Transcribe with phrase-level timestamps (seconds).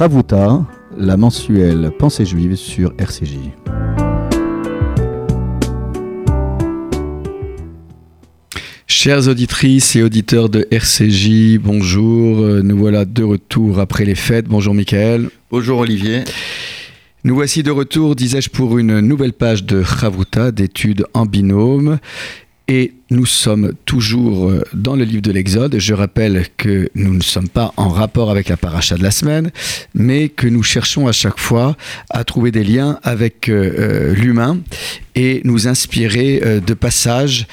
[0.00, 0.64] Chavuta,
[0.96, 3.36] la mensuelle Pensée juive sur RCJ.
[8.86, 12.38] Chères auditrices et auditeurs de RCJ, bonjour.
[12.62, 14.46] Nous voilà de retour après les fêtes.
[14.48, 15.28] Bonjour Michael.
[15.50, 16.24] Bonjour Olivier.
[17.22, 21.98] Nous voici de retour, disais-je, pour une nouvelle page de Chavuta, d'études en binôme.
[22.72, 25.76] Et nous sommes toujours euh, dans le livre de l'Exode.
[25.80, 29.50] Je rappelle que nous ne sommes pas en rapport avec la paracha de la semaine,
[29.92, 31.76] mais que nous cherchons à chaque fois
[32.10, 33.74] à trouver des liens avec euh,
[34.12, 34.60] euh, l'humain
[35.16, 37.48] et nous inspirer de passages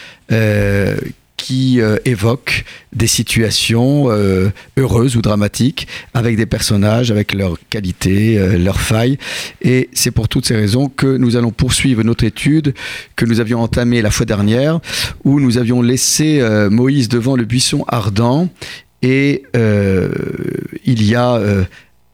[1.37, 8.37] qui euh, évoquent des situations euh, heureuses ou dramatiques avec des personnages, avec leurs qualités,
[8.37, 9.17] euh, leurs failles.
[9.61, 12.73] Et c'est pour toutes ces raisons que nous allons poursuivre notre étude
[13.15, 14.79] que nous avions entamée la fois dernière,
[15.23, 18.49] où nous avions laissé Moïse devant le buisson ardent.
[19.03, 21.39] Et il y a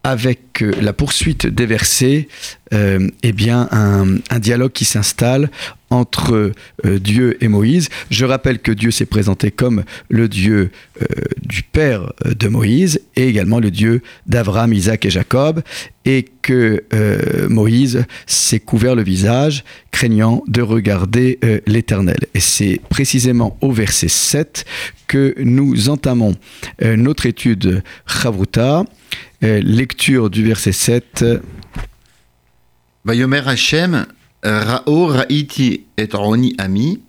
[0.03, 2.28] avec la poursuite des versets,
[2.72, 5.50] eh bien un, dialogue qui s'installe
[5.94, 6.52] entre
[6.86, 7.89] euh, Dieu et Moïse.
[8.09, 11.05] Je rappelle que Dieu s'est présenté comme le Dieu euh,
[11.44, 15.61] du père euh, de Moïse et également le Dieu d'Abraham, Isaac et Jacob,
[16.05, 16.83] et que
[17.47, 22.17] Moïse s'est couvert le visage, craignant de regarder l'Éternel.
[22.33, 24.66] Et c'est précisément au verset 7
[25.08, 26.36] que nous entamons
[26.81, 28.83] notre étude Chavruta,
[29.41, 31.23] lecture du verset 7.
[33.05, 34.05] Vayomer Hashem,
[34.44, 37.02] Ra'o ra'iti et roni ami,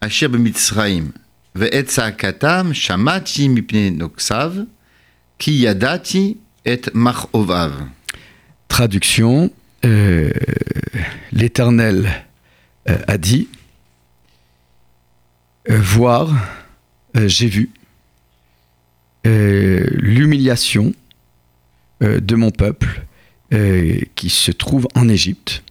[0.00, 1.12] asher b'mitzraim,
[1.54, 4.66] ve'et sa'akatam shamati mipne noksav,
[5.38, 7.72] ki yadati et machovav.
[8.68, 9.52] Traduction,
[9.84, 10.30] euh,
[11.32, 12.10] l'Éternel
[12.88, 13.48] euh, a dit,
[15.70, 16.34] euh, voir,
[17.14, 17.70] j'ai vu,
[19.24, 20.94] l'humiliation
[22.00, 23.04] de mon peuple
[24.14, 25.64] qui se trouve en Égypte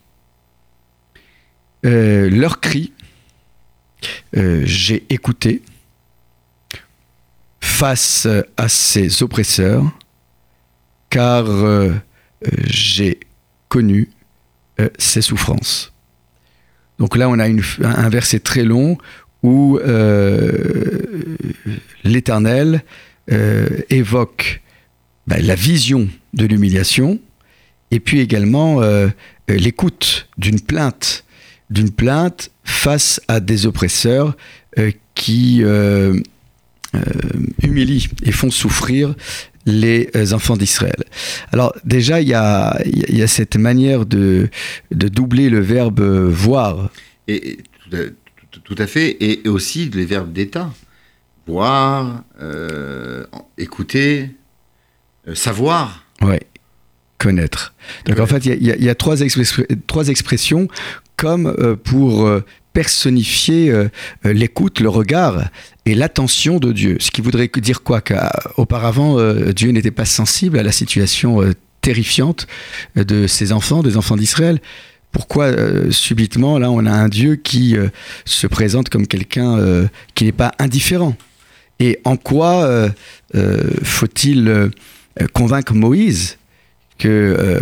[1.86, 2.92] euh, leur cri,
[4.36, 5.62] euh, j'ai écouté
[7.60, 9.84] face à ces oppresseurs,
[11.12, 11.94] car euh,
[12.64, 13.20] j'ai
[13.70, 14.10] connu
[14.98, 15.94] ces souffrances.
[17.00, 18.98] Donc là, on a un verset très long
[19.42, 19.80] où
[22.04, 22.84] l'Éternel
[23.90, 24.62] évoque
[25.28, 27.20] ben, la vision de l'humiliation
[27.92, 28.82] et puis également
[29.48, 31.25] l'écoute d'une plainte
[31.70, 34.36] d'une plainte face à des oppresseurs
[34.78, 36.20] euh, qui euh,
[36.94, 37.00] euh,
[37.64, 39.16] humilient et font souffrir
[39.66, 41.04] les enfants d'Israël.
[41.52, 44.48] Alors déjà, il y a, y a, cette manière de,
[44.92, 46.92] de, doubler le verbe voir.
[47.28, 47.58] Et,
[48.64, 50.72] tout, à, fait, et, aussi les verbes d'état.
[51.48, 52.24] Voir,
[53.58, 54.30] écouter,
[55.34, 56.06] savoir.
[56.22, 56.46] Ouais
[57.18, 57.74] connaître.
[58.06, 59.16] Donc en fait, il y, y, a trois,
[59.88, 60.68] trois expressions
[61.18, 62.44] comme euh, pour euh,
[62.74, 63.88] personnifier euh,
[64.24, 65.50] l'écoute, le regard
[65.86, 66.98] et l'attention de Dieu.
[67.00, 69.18] Ce qui voudrait dire quoi Qu'auparavant,
[69.54, 71.42] Dieu n'était pas sensible à la situation
[71.82, 72.48] terrifiante
[72.96, 74.60] de ses enfants, des enfants d'Israël.
[75.12, 75.54] Pourquoi
[75.92, 77.78] subitement, là, on a un Dieu qui
[78.26, 81.16] se présente comme quelqu'un qui n'est pas indifférent?
[81.80, 82.90] Et en quoi
[83.84, 84.72] faut-il
[85.34, 86.38] convaincre Moïse
[86.98, 87.60] que,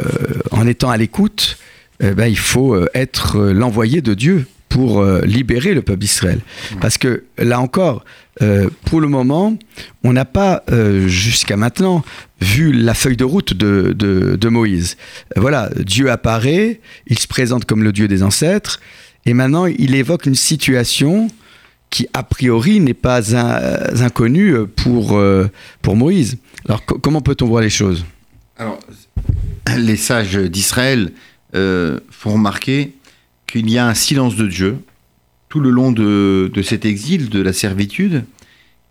[0.51, 1.57] en étant à l'écoute,
[1.99, 5.99] eh ben, il faut euh, être euh, l'envoyé de Dieu pour euh, libérer le peuple
[5.99, 6.39] d'Israël.
[6.81, 8.03] Parce que là encore,
[8.85, 9.55] pour le moment,
[10.03, 10.63] on n'a pas
[11.05, 12.03] jusqu'à maintenant
[12.41, 14.97] vu la feuille de route de, de, Moïse.
[15.35, 18.81] Voilà, Dieu apparaît, il se présente comme le Dieu des ancêtres,
[19.27, 21.27] et maintenant il évoque une situation
[21.91, 25.21] qui a priori n'est pas un, inconnue pour,
[25.83, 26.37] pour Moïse.
[26.67, 28.03] Alors comment peut-on voir les choses?
[28.57, 28.79] Alors,
[29.77, 31.11] les sages d'Israël
[31.55, 32.93] euh, font remarquer
[33.47, 34.77] qu'il y a un silence de Dieu
[35.49, 38.25] tout le long de, cet exil, de la servitude,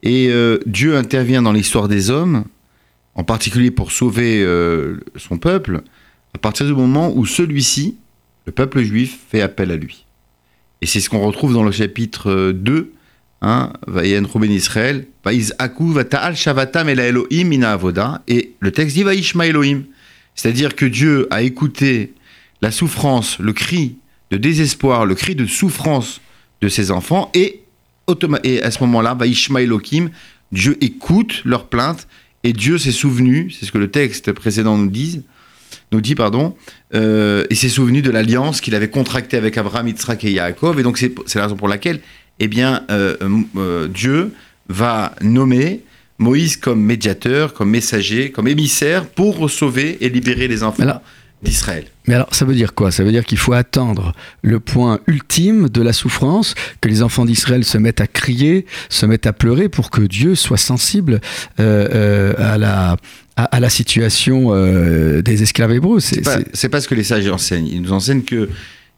[0.04, 2.44] et euh, Dieu intervient dans l'histoire des hommes,
[3.16, 5.82] en particulier pour sauver euh, son peuple,
[6.34, 7.96] à partir du moment où celui-ci,
[8.46, 10.06] le peuple juif, fait appel à lui.
[10.82, 12.93] Et c'est ce qu'on retrouve dans le chapitre 2,
[13.40, 15.08] hein, Vayen Ruben Israël,
[16.34, 19.82] Shavatam El Elohim Ina Avoda, et le texte dit Vaishma Elohim.
[20.34, 22.12] C'est-à-dire que Dieu a écouté
[22.61, 23.96] la souffrance, le cri
[24.31, 26.20] de désespoir, le cri de souffrance
[26.61, 27.61] de ses enfants, et,
[28.62, 30.11] à ce moment-là, va Elohim,
[30.52, 32.06] Dieu écoute leurs plaintes,
[32.44, 35.23] et Dieu s'est souvenu, c'est ce que le texte précédent nous dit,
[35.93, 36.56] nous dit pardon,
[36.94, 40.82] euh, et s'est souvenu de l'alliance qu'il avait contractée avec Abraham, Yitzhak et Yaakov, et
[40.82, 42.00] donc c'est la raison pour laquelle,
[42.38, 43.17] eh bien, euh,
[43.56, 44.32] euh, Dieu
[44.69, 45.82] va nommer
[46.19, 51.00] Moïse comme médiateur, comme messager, comme émissaire pour sauver et libérer les enfants
[51.43, 51.87] d'Israël.
[52.06, 52.91] Mais alors, ça veut dire quoi?
[52.91, 54.12] Ça veut dire qu'il faut attendre
[54.43, 59.06] le point ultime de la souffrance, que les enfants d'Israël se mettent à crier, se
[59.06, 61.20] mettent à pleurer pour que Dieu soit sensible
[61.61, 62.97] euh, euh, à la
[63.37, 66.00] à, la situation euh, des esclaves hébreux.
[66.00, 66.38] C'est pas,
[66.69, 67.67] pas, ce que les sages enseignent.
[67.67, 68.50] Ils nous enseignent que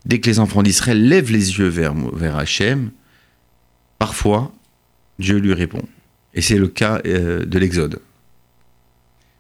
[0.06, 2.90] dès que les enfants d'Israël lèvent les yeux vers, vers Hachem,
[3.99, 4.52] parfois,
[5.20, 5.82] Dieu lui répond.
[6.34, 8.00] Et c'est le cas de l'Exode.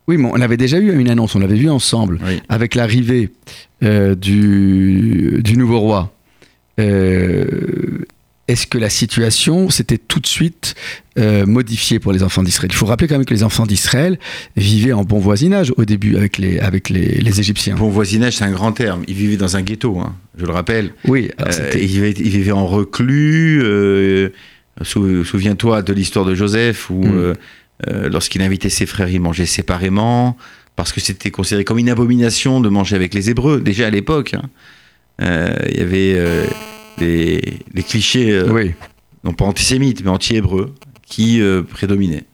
[0.06, 2.18] Oui, mais on avait déjà eu une annonce, on l'avait vu ensemble,
[2.48, 3.30] avec l'arrivée
[3.82, 6.12] euh, du, du, nouveau roi.
[6.78, 8.04] Euh,
[8.46, 10.74] est-ce que la situation s'était tout de suite
[11.18, 12.70] euh, modifiée pour les enfants d'Israël?
[12.70, 14.18] Il faut rappeler quand même que les enfants d'Israël
[14.56, 17.76] vivaient en bon voisinage au début avec les, avec les, les Égyptiens.
[17.76, 19.04] Bon voisinage, c'est un grand terme.
[19.08, 20.92] Ils vivaient dans un ghetto, hein, je le rappelle.
[21.06, 21.30] Oui.
[21.74, 23.62] ils, vivaient, ils, vivaient, en reclus.
[24.82, 27.04] Souviens-toi de l'histoire de Joseph où...
[27.04, 27.34] Hmm.
[27.88, 30.36] Euh, lorsqu'il invitait ses frères, il mangeait séparément,
[30.76, 34.34] parce que c'était considéré comme une abomination de manger avec les Hébreux, déjà à l'époque.
[34.34, 34.42] Hein.
[35.20, 36.46] Euh, il y avait euh,
[36.98, 38.42] les, clichés,
[39.24, 40.74] non pas antisémites, mais anti-hébreux,
[41.06, 42.24] qui prédominaient.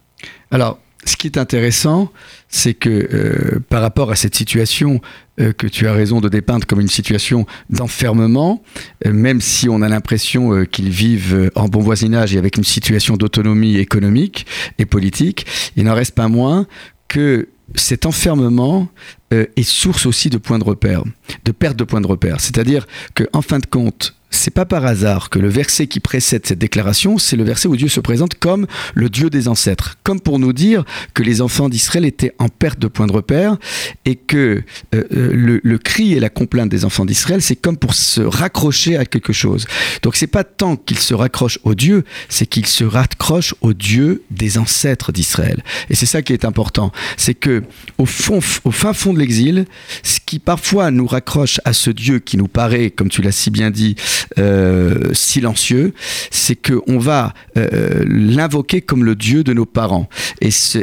[0.51, 2.13] Alors, ce qui est intéressant,
[2.49, 5.01] c'est que euh, par rapport à cette situation
[5.41, 8.63] euh, que tu as raison de dépeindre comme une situation d'enfermement,
[9.07, 13.17] euh, même si on a l'impression qu'ils vivent en bon voisinage et avec une situation
[13.17, 14.47] d'autonomie économique
[14.79, 16.67] et politique, il n'en reste pas moins
[17.09, 18.89] que cet enfermement
[19.31, 21.05] est source aussi de points de repère,
[21.45, 22.41] de perte de points de repère.
[22.41, 26.59] C'est-à-dire qu'en fin de compte, c'est pas par hasard que le verset qui précède cette
[26.59, 30.39] déclaration, c'est le verset où Dieu se présente comme le Dieu des ancêtres, comme pour
[30.39, 30.85] nous dire
[31.15, 33.57] que les enfants d'Israël étaient en perte de point de repère
[34.05, 34.63] et que
[34.95, 38.97] euh, euh, le, cri et la complainte des enfants d'Israël, c'est comme pour se raccrocher
[38.97, 39.67] à quelque chose.
[40.03, 44.23] Donc c'est pas tant qu'ils se raccrochent au Dieu, c'est qu'ils se raccrochent au Dieu
[44.31, 45.63] des ancêtres d'Israël.
[45.91, 47.63] Et c'est ça qui est important, c'est que
[47.99, 49.67] au fond, au fin fond de l'exil,
[50.03, 53.51] ce qui parfois nous raccroche à ce Dieu qui nous paraît, comme tu l'as si
[53.51, 53.95] bien dit,
[54.39, 55.95] euh, silencieux,
[56.31, 60.09] c'est qu'on va euh, l'invoquer comme le Dieu de nos parents.
[60.41, 60.81] Et ce,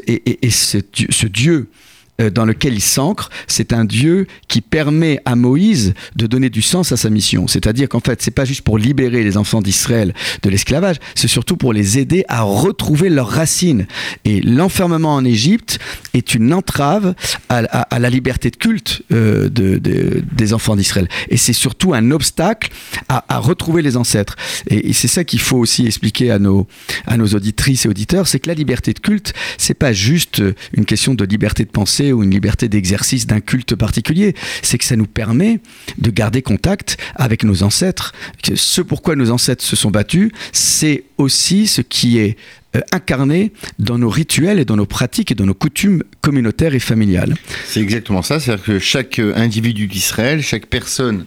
[1.28, 1.70] Dieu
[2.20, 6.92] dans lequel il s'ancre, c'est un Dieu qui permet à Moïse de donner du sens
[6.92, 7.48] à sa mission.
[7.48, 11.58] C'est-à-dire qu'en fait, c'est pas juste pour libérer les enfants d'Israël de l'esclavage, c'est surtout
[11.58, 13.88] pour les aider à retrouver leurs racines.
[14.26, 15.80] Et l'enfermement en Égypte
[16.14, 17.14] est une entrave
[17.50, 21.08] à, la liberté de culte euh, de, des enfants d'Israël.
[21.30, 22.70] Et c'est surtout un obstacle
[23.10, 24.36] à, retrouver les ancêtres.
[24.68, 26.68] Et, c'est ça qu'il faut aussi expliquer à nos,
[27.06, 30.42] à nos auditrices et auditeurs, c'est que la liberté de culte, c'est pas juste
[30.74, 34.36] une question de liberté de pensée ou une liberté d'exercice d'un culte particulier.
[34.62, 35.60] C'est que ça nous permet
[35.98, 38.14] de garder contact avec nos ancêtres.
[38.56, 42.38] Ce pourquoi nos ancêtres se sont battus, c'est aussi ce qui est
[42.76, 46.80] euh, incarné dans nos rituels et dans nos pratiques et dans nos coutumes communautaires et
[46.80, 47.36] familiales.
[47.66, 51.26] C'est exactement ça, c'est-à-dire que chaque individu d'Israël, chaque personne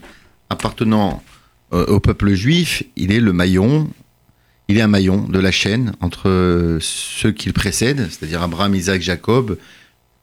[0.51, 1.23] appartenant
[1.73, 3.89] euh, au peuple juif, il est le maillon,
[4.69, 9.01] il est un maillon de la chaîne entre ceux qui le précèdent, c'est-à-dire Abraham, Isaac,
[9.01, 9.57] Jacob,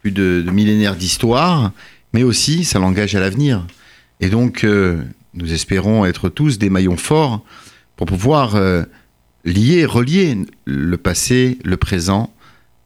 [0.02, 1.72] plus de, millénaires d'histoire,
[2.14, 3.66] mais aussi ça l'engage à l'avenir.
[4.20, 5.04] Et donc, euh,
[5.34, 7.44] nous espérons être tous des maillons forts
[7.96, 8.84] pour pouvoir euh,
[9.46, 12.34] lier, relier le passé, le présent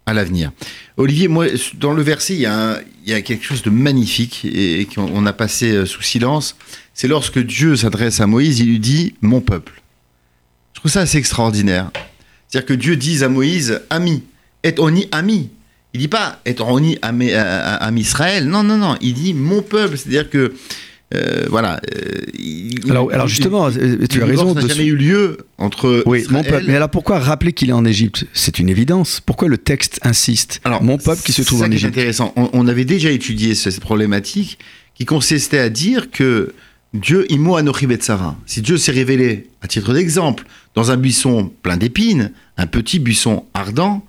[0.06, 0.52] à l'avenir.
[0.98, 5.34] Olivier, moi, dans le verset, il y, a, quelque chose de magnifique et, qu'on a
[5.34, 6.56] passé euh, sous silence.
[6.94, 9.82] C'est lorsque Dieu s'adresse à Moïse, il lui dit Mon peuple.
[10.74, 11.92] Je trouve ça assez extraordinaire.
[12.48, 14.24] C'est-à-dire que Dieu dise à Moïse Ami,
[14.64, 15.50] et on y ami.
[15.94, 18.48] Il dit pas être roni à, Israël.
[18.48, 18.98] Non, non, non.
[19.02, 19.98] Il dit mon peuple.
[19.98, 20.54] C'est-à-dire que
[21.14, 21.82] euh, voilà.
[21.96, 24.54] Euh, alors, justement, euh, tu as raison.
[24.56, 26.04] Ça n'a jamais eu lieu entre.
[26.06, 26.66] Oui, mon peuple.
[26.68, 28.26] Mais alors pourquoi rappeler qu'il est en Égypte?
[28.34, 29.20] C'est une évidence.
[29.20, 30.62] Pourquoi le texte insiste?
[30.64, 31.94] Alors, mon peuple qui se trouve en Égypte.
[31.94, 32.34] C'est intéressant.
[32.36, 34.58] On, avait déjà étudié cette problématique
[34.96, 36.54] qui consistait à dire que
[36.94, 38.38] Dieu, imo anochi betsara.
[38.46, 40.46] Si Dieu s'est révélé, à titre d'exemple,
[40.76, 44.06] dans un buisson plein d'épines, un petit buisson ardent,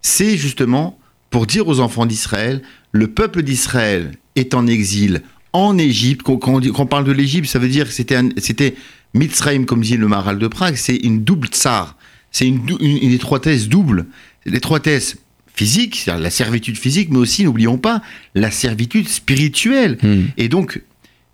[0.00, 0.98] c'est justement
[1.32, 2.62] pour dire aux enfants d'Israël,
[2.92, 5.22] le peuple d'Israël est en exil
[5.52, 6.22] en Égypte.
[6.22, 8.74] Quand, on parle de l'Égypte, ça veut dire que c'était, c'était
[9.14, 11.96] Mitzrayim, comme dit le maral de Prague, c'est une double tsar.
[12.30, 14.06] C'est une, étroitesse double.
[14.46, 15.16] L'étroitesse
[15.54, 18.02] physique, c'est-à-dire la servitude physique, mais aussi, n'oublions pas,
[18.34, 19.98] la servitude spirituelle.
[20.02, 20.24] Hmm.
[20.36, 20.82] Et donc,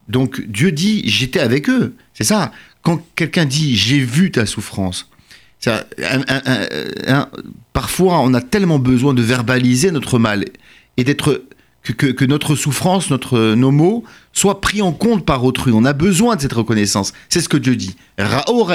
[0.09, 1.95] donc, Dieu dit, j'étais avec eux.
[2.15, 2.53] C'est ça.
[2.83, 5.11] Quand quelqu'un dit, j'ai vu ta souffrance,
[7.73, 10.45] parfois, on a tellement besoin de verbaliser notre mal
[10.97, 11.45] et d'être
[11.83, 15.73] que, notre souffrance, notre, nos mots soient pris en compte par autrui.
[15.75, 17.13] On a besoin de cette reconnaissance.
[17.29, 17.97] C'est ce que Dieu dit.
[18.19, 18.69] Rao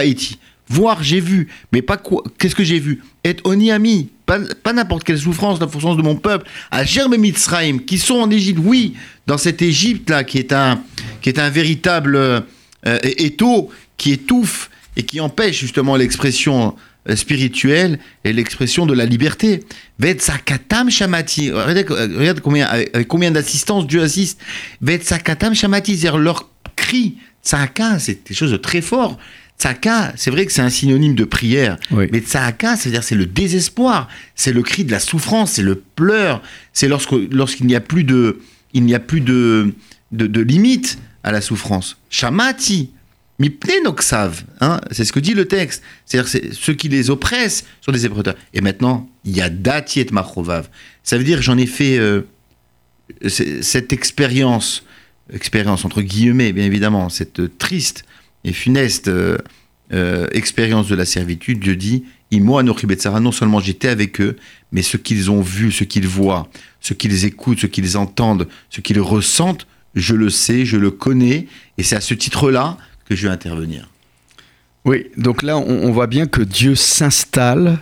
[0.70, 1.50] Voir, j'ai vu.
[1.74, 3.04] Mais pas quoi Qu'est-ce que j'ai vu?
[3.26, 4.10] Être oniami.
[4.26, 6.48] Pas, pas n'importe quelle souffrance, la souffrance de mon peuple.
[6.72, 8.60] À Germe Mitzrayim, qui sont en Égypte.
[8.64, 8.96] Oui,
[9.28, 10.82] dans cette Égypte-là, qui est un,
[11.22, 12.42] qui est un véritable euh,
[13.04, 16.76] étau qui étouffe et qui empêche justement l'expression
[17.10, 19.62] euh, spirituelle et l'expression de la liberté.
[20.00, 21.52] Vetsakatam shamati.
[21.52, 24.40] Regardez, regarde combien, avec combien d'assistance Dieu assiste.
[24.82, 27.18] Vetsakatam shamati, c'est-à-dire leur cri.
[27.44, 29.18] Tsaka, c'est quelque chose de très fort.
[29.60, 32.08] Tsaka, c'est vrai que c'est un synonyme de prière, Oui.
[32.12, 36.42] mais tsaka, c'est-à-dire c'est le désespoir, c'est le cri de la souffrance, c'est le pleur,
[36.74, 38.40] c'est lorsque lorsqu'il n'y a plus de
[38.74, 39.74] il n'y a plus de,
[40.12, 41.98] de de limite à la souffrance.
[42.10, 42.90] Shamati,
[43.40, 47.66] mipne noksav, hein, c'est ce que dit le texte, c'est-à-dire c'est ceux qui les oppressent
[47.82, 48.36] sont des épreuves.
[48.54, 50.70] Et maintenant, il y a datiet machovav.
[51.04, 52.22] Ça veut dire j'en ai fait euh,
[53.28, 54.84] cette expérience,
[55.32, 58.06] expérience entre guillemets, bien évidemment, cette euh, triste
[58.44, 59.10] et funeste
[59.94, 64.38] euh, expérience de la servitude, Dieu dit Imo Anochi Betsara, non seulement j'étais avec eux,
[64.72, 66.50] mais ce qu'ils ont vu, ce qu'ils voient,
[66.80, 71.48] ce qu'ils écoutent, ce qu'ils entendent, ce qu'ils ressentent, je le sais, je le connais,
[71.78, 73.90] et c'est à ce titre-là que je vais intervenir.
[74.86, 77.78] Oui, donc là, on, on voit bien que Dieu s'installe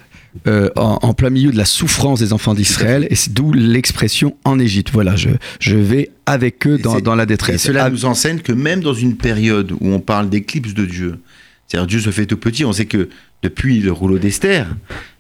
[0.48, 4.38] euh, en, en plein milieu de la souffrance des enfants d'Israël, et c'est d'où l'expression
[4.46, 4.92] en Égypte.
[4.94, 7.64] Voilà, je, je vais avec eux dans, dans la Et détresse.
[7.64, 11.20] cela Ah, nous enseigne que même dans une période où on parle d'éclipse de Dieu,
[11.68, 13.10] c'est-à-dire Dieu se fait tout petit, on sait que
[13.44, 14.68] depuis le rouleau d'Esther,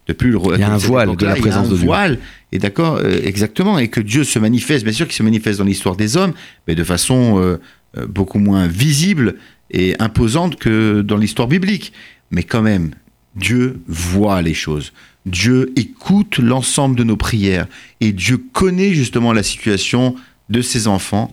[0.07, 1.85] depuis le Il y a un voile de la présence il y a de Dieu.
[1.87, 2.17] voile,
[2.51, 5.65] et d'accord, euh, exactement, et que Dieu se manifeste, bien sûr qu'il se manifeste dans
[5.65, 6.33] l'histoire des hommes,
[6.67, 7.57] mais de façon euh,
[8.07, 9.35] beaucoup moins visible
[9.71, 11.93] et imposante que dans l'histoire biblique.
[12.29, 12.91] Mais quand même,
[13.35, 14.93] Dieu voit les choses.
[15.25, 17.67] Dieu écoute l'ensemble de nos prières
[17.99, 20.15] et Dieu connaît justement la situation
[20.49, 21.31] de ses enfants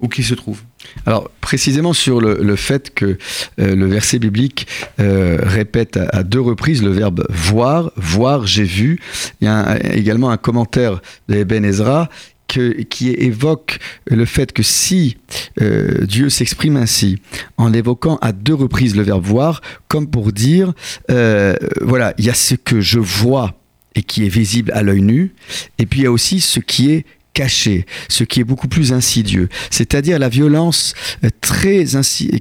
[0.00, 0.62] où qu'ils se trouvent.
[1.06, 3.18] Alors, précisément sur le, fait que
[3.58, 4.68] euh, le verset biblique
[5.00, 9.00] euh, répète à, deux reprises le verbe voir, voir, j'ai vu.
[9.40, 12.08] Il y a également un commentaire de Ben Ezra
[12.48, 15.18] qui évoque le fait que si
[15.60, 17.20] euh, Dieu s'exprime ainsi,
[17.56, 20.72] en évoquant à deux reprises le verbe voir, comme pour dire,
[21.10, 23.54] euh, voilà, il y a ce que je vois
[23.94, 25.34] et qui est visible à l'œil nu,
[25.78, 27.04] et puis il y a aussi ce qui est
[27.38, 31.84] caché, ce qui est beaucoup plus insidieux, c'est-à-dire la violence euh, très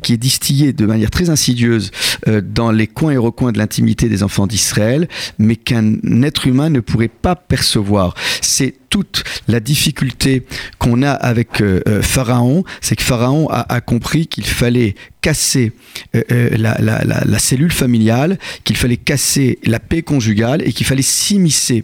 [0.02, 1.92] qui est distillée de manière très insidieuse
[2.28, 6.72] euh, dans les coins et recoins de l'intimité des enfants d'Israël, mais qu'un être humain
[6.72, 8.16] ne pourrait pas percevoir.
[8.42, 10.48] C'est toute la difficulté
[10.80, 15.74] qu'on a avec euh, Pharaon, c'est que Pharaon a, compris qu'il fallait casser
[16.14, 21.84] la- la cellule familiale, qu'il fallait casser la paix conjugale et qu'il fallait s'immiscer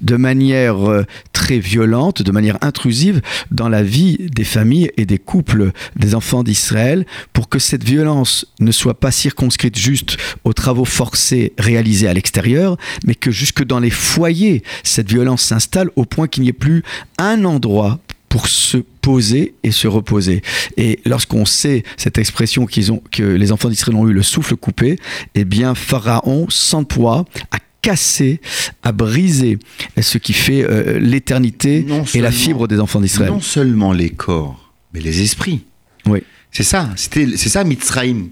[0.00, 3.20] de manière euh, très violente, de manière intrusive
[3.50, 8.46] dans la vie des familles et des couples des enfants d'Israël pour que cette violence
[8.60, 13.80] ne soit pas circonscrite juste aux travaux forcés réalisés à l'extérieur, mais que jusque dans
[13.80, 16.82] les foyers, cette violence s'installe au point qu'il n'y ait plus
[17.18, 17.98] un endroit
[18.32, 20.40] pour se poser et se reposer.
[20.78, 24.56] Et lorsqu'on sait cette expression qu'ils ont, que les enfants d'Israël ont eu le souffle
[24.56, 24.96] coupé,
[25.34, 28.40] eh bien Pharaon s'emploie à casser,
[28.82, 29.58] à briser
[30.00, 31.84] ce qui fait euh, l'éternité
[32.14, 33.30] et la fibre des enfants d'Israël.
[33.32, 35.64] Non seulement les corps, mais les esprits.
[36.06, 36.20] Oui.
[36.50, 38.28] C'est ça, c'est ça Mitzraïm,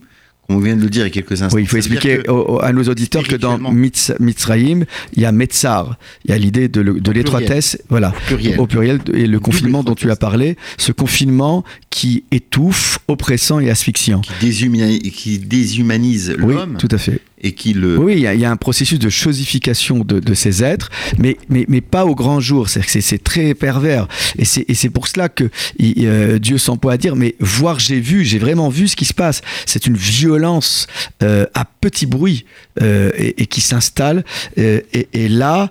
[0.47, 1.57] qu'on vient de le dire il y a quelques instants.
[1.57, 5.23] Oui, il faut expliquer que- au- au- à nos auditeurs que dans Mitz- Mitzrayim, il
[5.23, 5.97] y a Metzar.
[6.25, 6.80] Il y a l'idée de,
[7.12, 8.61] l'étroitesse, voilà, pluriel.
[8.61, 13.71] au pluriel, et le confinement dont tu as parlé, ce confinement qui étouffe, oppressant et
[13.71, 14.21] asphyxiant.
[14.21, 17.21] qui, déshumani- qui déshumanise Oui, l'homme tout à fait.
[17.43, 17.99] Et qui le.
[17.99, 20.91] Oui, il y, a, il y a un processus de chosification de, de ces êtres,
[21.19, 22.69] mais, mais, mais pas au grand jour.
[22.69, 24.09] C'est très pervers.
[24.39, 28.25] Et c'est pour cela que il- euh, Dieu s'emploie à dire, mais voir, j'ai vu,
[28.25, 29.43] j'ai vraiment vu ce qui se passe.
[29.67, 30.87] C'est une violence
[31.23, 32.45] euh, à petit bruit
[32.83, 34.25] euh, et, et qui s'installe.
[34.57, 35.71] Et, et là,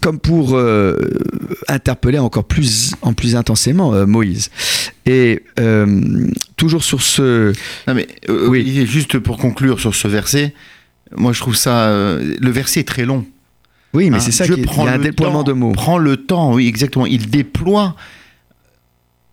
[0.00, 0.58] comme pour
[1.68, 4.50] interpeller encore plus, en plus intensément Moïse.
[5.06, 5.42] Et
[6.56, 7.52] toujours sur ce...
[7.86, 8.86] Non mais Oui.
[8.86, 10.54] Juste pour conclure sur ce verset,
[11.16, 11.88] moi je trouve ça.
[11.88, 13.24] euh, le verset est très long.
[13.92, 14.20] Oui, mais hein.
[14.20, 15.72] c'est ça Dieu qui est, il prend y a un le déploiement temps, de mots.
[15.72, 17.06] Prend le temps, oui, exactement.
[17.06, 17.94] Il déploie.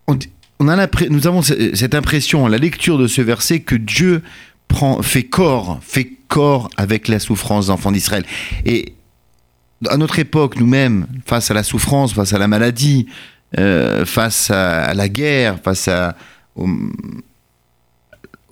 [0.06, 0.18] On,
[0.60, 4.22] on a nous avons ce- cette impression, à la lecture de ce verset, que Dieu
[4.68, 8.24] prend, fait corps, fait corps avec la souffrance des enfants d'Israël.
[8.64, 8.94] Et
[9.88, 13.06] à notre époque, nous-mêmes, face à la souffrance, face à la maladie,
[13.58, 16.16] euh, face à, à la guerre, face à,
[16.54, 16.68] au,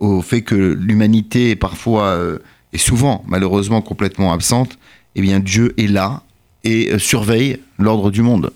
[0.00, 2.38] au fait que l'humanité est parfois euh,
[2.72, 4.78] et souvent malheureusement complètement absente,
[5.14, 6.22] eh bien Dieu est là
[6.64, 8.52] et euh, surveille l'ordre du monde.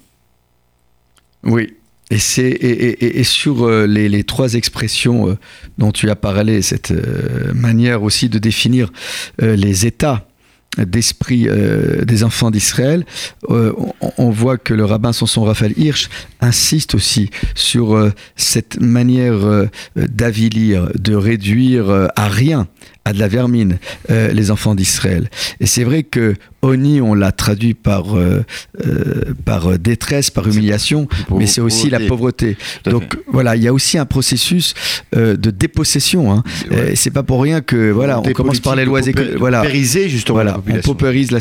[1.45, 1.75] Oui,
[2.11, 5.37] Et, c'est, et, sur les, les, trois expressions
[5.77, 6.95] dont tu as parlé, cette
[7.55, 8.91] manière aussi de définir
[9.43, 10.27] les états
[10.79, 13.05] d'esprit euh, des enfants d'Israël,
[13.51, 13.73] euh,
[14.19, 16.09] on, voit que le rabbin Samson Raphaël Hirsch
[16.41, 22.67] insiste aussi sur euh, cette manière d'avilir, de réduire à rien
[23.07, 23.77] à de la vermine,
[24.09, 25.29] les enfants d'Israël.
[25.61, 28.05] Et c'est vrai que Oni, on l'a traduit par,
[29.45, 32.57] par détresse, par humiliation, mais c'est aussi la pauvreté.
[32.87, 34.73] Donc voilà, il y a aussi un processus
[35.13, 36.33] de dépossession.
[36.33, 36.43] Hein.
[36.95, 39.39] C'est pas pour rien que voilà, on commence par les lois économiques.
[39.39, 39.63] Voilà,
[40.09, 41.41] justement voilà, on paupérise la,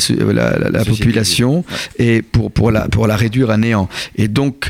[0.70, 1.64] la, population
[1.98, 3.90] et pour, pour, la, pour la réduire à néant.
[4.16, 4.70] Et donc,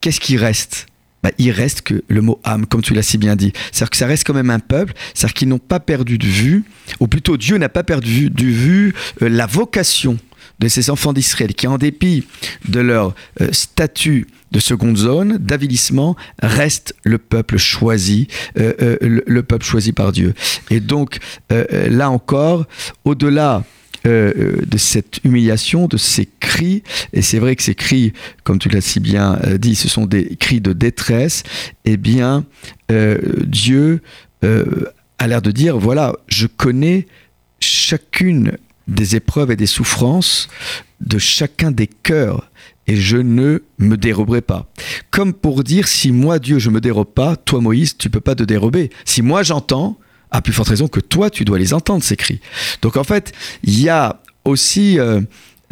[0.00, 0.86] qu'est-ce qui reste?
[1.22, 3.52] Bah, il reste que le mot âme, comme tu l'as si bien dit.
[3.70, 6.64] C'est-à-dire que ça reste quand même un peuple, c'est-à-dire qu'ils n'ont pas perdu de vue,
[6.98, 10.18] ou plutôt Dieu n'a pas perdu de vue euh, la vocation
[10.58, 12.26] de ces enfants d'Israël, qui en dépit
[12.68, 18.26] de leur euh, statut de seconde zone, d'avilissement, reste le peuple choisi,
[18.58, 20.34] euh, le, peuple choisi par Dieu.
[20.70, 22.66] Et donc, là encore,
[23.06, 23.64] au-delà
[24.06, 26.82] euh, euh, de cette humiliation, de ces cris.
[27.12, 30.06] Et c'est vrai que ces cris, comme tu l'as si bien euh, dit, ce sont
[30.06, 31.44] des cris de détresse.
[31.84, 32.44] Eh bien,
[32.90, 34.02] Dieu
[34.42, 37.06] a l'air de dire, voilà, je connais
[37.60, 40.48] chacune des épreuves et des souffrances
[41.00, 42.50] de chacun des cœurs
[42.86, 44.66] et je ne me déroberai pas.
[45.10, 48.34] Comme pour dire, si moi Dieu je me dérobe pas, toi Moïse tu peux pas
[48.34, 48.90] te dérober.
[49.04, 49.98] Si moi j'entends,
[50.32, 52.40] à plus forte raison que toi, tu dois les entendre, ces cris.
[52.80, 55.20] Donc en fait, il y a aussi euh,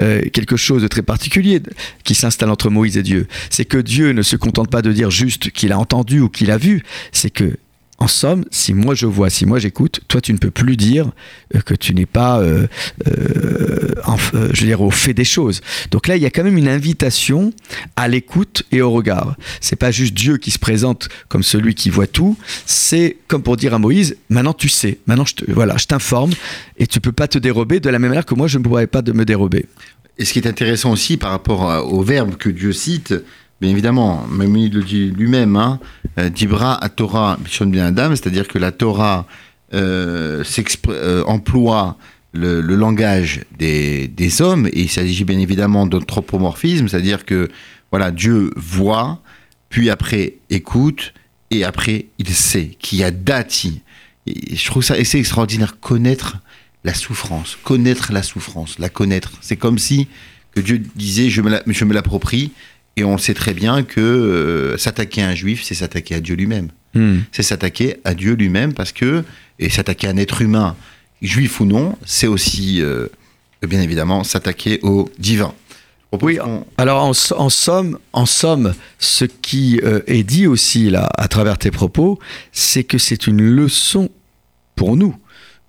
[0.01, 1.61] euh, quelque chose de très particulier
[2.05, 3.27] qui s'installe entre Moïse et Dieu.
[3.49, 6.51] C'est que Dieu ne se contente pas de dire juste qu'il a entendu ou qu'il
[6.51, 7.57] a vu, c'est que
[8.01, 11.13] en somme, si moi je vois, si moi j'écoute, toi tu ne peux plus dire
[11.55, 12.67] euh, que tu n'es pas, euh,
[13.07, 15.61] euh, je au fait des choses.
[15.91, 17.53] Donc là, il y a quand même une invitation
[17.97, 19.37] à l'écoute et au regard.
[19.61, 22.39] C'est pas juste Dieu qui se présente comme celui qui voit tout.
[22.65, 26.31] C'est comme pour dire à Moïse, maintenant tu sais, maintenant je te, voilà, je t'informe
[26.79, 28.87] et tu peux pas te dérober de la même manière que moi je ne pourrais
[28.87, 29.67] pas de me dérober.
[30.17, 33.15] Et ce qui est intéressant aussi par rapport au verbe que Dieu cite,
[33.61, 35.81] bien évidemment, il le dit lui-même, hein,
[36.19, 39.27] euh, Dibra à Torah bien Adam, c'est-à-dire que la Torah
[39.75, 40.43] euh,
[40.89, 41.97] euh, emploie
[42.33, 47.49] le, langage des, des, hommes, et il s'agit bien évidemment d'anthropomorphisme, c'est-à-dire que
[47.91, 49.21] voilà, Dieu voit,
[49.69, 51.13] puis après écoute,
[51.51, 53.83] et après il sait, qu'il y a dati.
[54.27, 56.39] Et je trouve ça assez extraordinaire, connaître
[56.85, 59.33] la souffrance, connaître la souffrance, la connaître.
[59.41, 60.09] C'est comme si
[60.55, 62.53] que Dieu disait je me l'approprie,
[62.97, 66.35] et on sait très bien que euh, s'attaquer à un juif, c'est s'attaquer à Dieu
[66.35, 66.69] lui-même.
[66.95, 67.19] Hmm.
[67.33, 69.25] C'est s'attaquer à Dieu lui-même parce que,
[69.59, 70.77] et s'attaquer à un être humain,
[71.23, 73.07] juif ou non, c'est aussi, euh,
[73.67, 75.55] bien évidemment, s'attaquer au divin.
[76.23, 76.39] Oui,
[76.77, 81.71] alors en, somme, en somme, ce qui euh, est dit aussi là, à travers tes
[81.71, 82.19] propos,
[82.51, 84.11] c'est que c'est une leçon
[84.75, 85.15] pour nous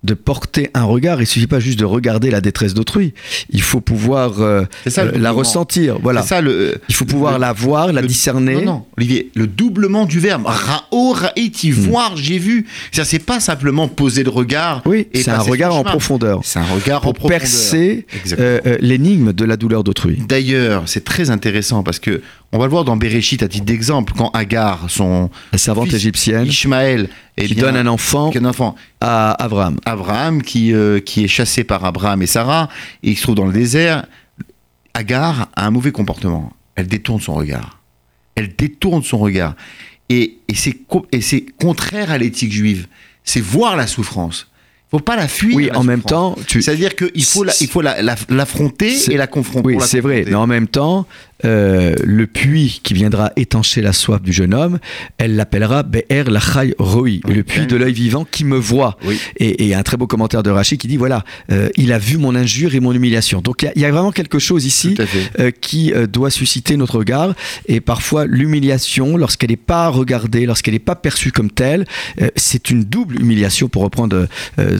[0.04, 1.20] de porter un regard.
[1.20, 3.14] Il suffit pas juste de regarder la détresse d'autrui.
[3.50, 4.64] Il faut pouvoir euh,
[4.98, 5.98] euh, la ressentir.
[6.02, 6.22] Voilà.
[6.22, 8.56] Ça, le, Il faut pouvoir la voir, la discerner.
[8.56, 10.44] Non, non, Olivier, le doublement du verbe.
[10.46, 11.74] Ra'o, ra'iti, hmm.
[11.74, 12.66] voir, j'ai vu.
[12.90, 14.82] Ça, c'est pas simplement poser le regard.
[14.86, 16.40] Oui, c'est un regard en profondeur.
[16.42, 17.38] C'est un regard en profondeur.
[17.38, 18.06] percer
[18.38, 20.22] euh, l'énigme de la douleur d'autrui.
[20.28, 24.12] D'ailleurs, c'est très intéressant parce que on va le voir dans Bereshit à titre d'exemple,
[24.16, 29.32] quand Agar, son la servante égyptienne, Ishmaël, eh qui donne un enfant, un enfant à
[29.42, 29.78] Abraham.
[29.86, 32.68] Abraham qui, euh, qui est chassé par Abraham et Sarah,
[33.02, 34.04] et il se trouve dans le désert.
[34.92, 36.52] Agar a un mauvais comportement.
[36.74, 37.80] Elle détourne son regard.
[38.34, 39.56] Elle détourne son regard.
[40.10, 42.86] Et, et c'est contraire à l'éthique juive.
[43.24, 44.52] C'est voir la souffrance
[44.92, 45.56] faut pas la fuir.
[45.56, 49.76] Oui, en même temps, c'est-à-dire qu'il faut la, il faut l'affronter la, et la confronter.
[49.76, 50.24] Oui, c'est vrai.
[50.26, 51.06] Mais en même temps,
[51.44, 54.78] euh, le puits qui viendra étancher la soif du jeune homme,
[55.18, 58.96] elle l'appellera Be'er Lachai Roi, le puits de l'œil vivant qui me voit.
[59.38, 62.34] Et, un très beau commentaire de Rachid qui dit voilà, euh, il a vu mon
[62.34, 63.40] injure et mon humiliation.
[63.40, 64.96] Donc il y, a vraiment quelque chose ici
[65.40, 67.34] euh, qui doit susciter notre regard.
[67.66, 71.86] Et parfois, l'humiliation, lorsqu'elle n'est pas regardée, lorsqu'elle n'est pas perçue comme telle,
[72.36, 74.28] c'est une double humiliation, pour reprendre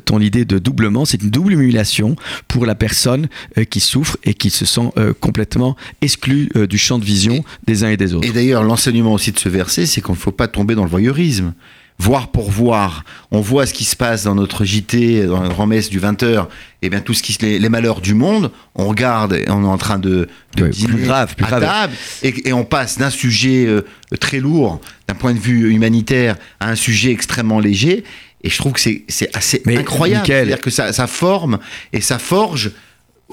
[0.05, 2.17] ton idée de doublement, c'est une double humiliation
[2.49, 3.29] pour la personne
[3.71, 7.91] qui souffre et qui se sent complètement exclue euh, du champ de vision des uns
[7.91, 8.29] et des autres.
[8.29, 10.91] Et d'ailleurs, l'enseignement aussi de ce verset, c'est qu'on ne faut pas tomber dans le
[10.91, 11.53] voyeurisme.
[11.99, 13.05] Voir pour voir.
[13.31, 16.47] On voit ce qui se passe dans notre JT, dans la grand-messe du 20h,
[16.81, 19.69] et bien tout ce qui les, les malheurs du monde, on regarde et on est
[19.69, 21.63] en train de, de dîner plus grave, plus grave.
[21.63, 23.83] Table, et, on passe d'un sujet euh,
[24.19, 28.05] très lourd, d'un point de vue humanitaire, à un sujet extrêmement léger.
[28.43, 30.27] Et je trouve que c'est assez incroyable.
[30.27, 31.59] C'est-à-dire que ça, ça forme
[31.93, 32.73] et ça forge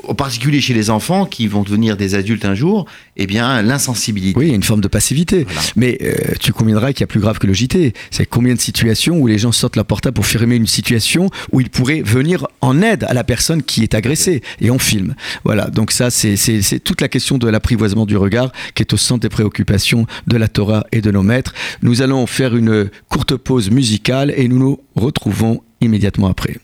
[0.08, 2.86] en particulier chez les enfants qui vont devenir des adultes un jour,
[3.18, 4.38] eh bien l'insensibilité.
[4.38, 5.46] Oui, il y a une forme de passivité.
[5.76, 7.94] Mais euh, tu conviendras qu'il y a plus grave que le JT.
[8.12, 11.62] C'est combien de situations où les gens sortent leur portable pour filmer une situation où
[11.62, 15.16] ils pourraient venir en aide à la personne qui est agressée et on filme.
[15.44, 19.22] Voilà, donc ça c'est toute la question de l'apprivoisement du regard qui est au centre
[19.22, 21.54] des préoccupations de la Torah et de nos maîtres.
[21.82, 26.58] Nous allons faire une courte pause musicale et nous nous retrouvons immédiatement après.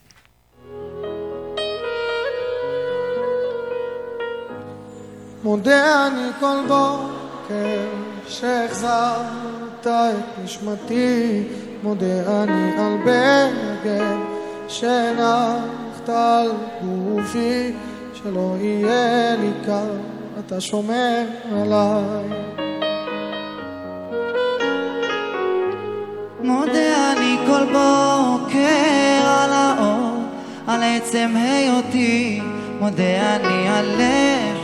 [5.46, 7.86] מודה אני כל בוקר
[8.28, 11.44] שהחזרת את נשמתי,
[11.84, 14.18] מודה אני על בגד
[14.68, 16.52] שהנחת על
[16.84, 17.72] גופי,
[18.14, 19.92] שלא יהיה לי קר,
[20.40, 22.40] אתה שומר עליי.
[26.44, 30.24] מודה אני כל בוקר על האור,
[30.68, 32.42] על עצם היותי,
[32.80, 34.55] מודה אני על לחם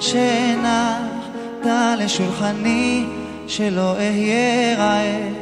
[0.00, 1.66] שהנחת
[1.98, 3.06] לשולחני,
[3.46, 5.34] שלא אהיה רעב,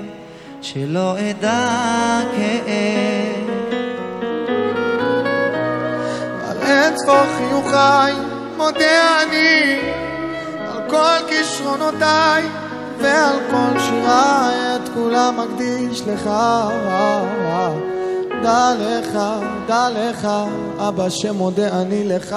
[0.63, 3.51] שלא אדע כאב.
[6.49, 8.13] על אין צפור חיוכיי
[8.57, 9.79] מודה אני,
[10.67, 12.43] על כל כישרונותיי
[12.99, 16.31] ועל כל שיריי את כולם מקדיש לך.
[18.43, 19.19] דע לך,
[19.67, 20.29] דע לך,
[20.79, 22.37] אבא שמודה אני לך.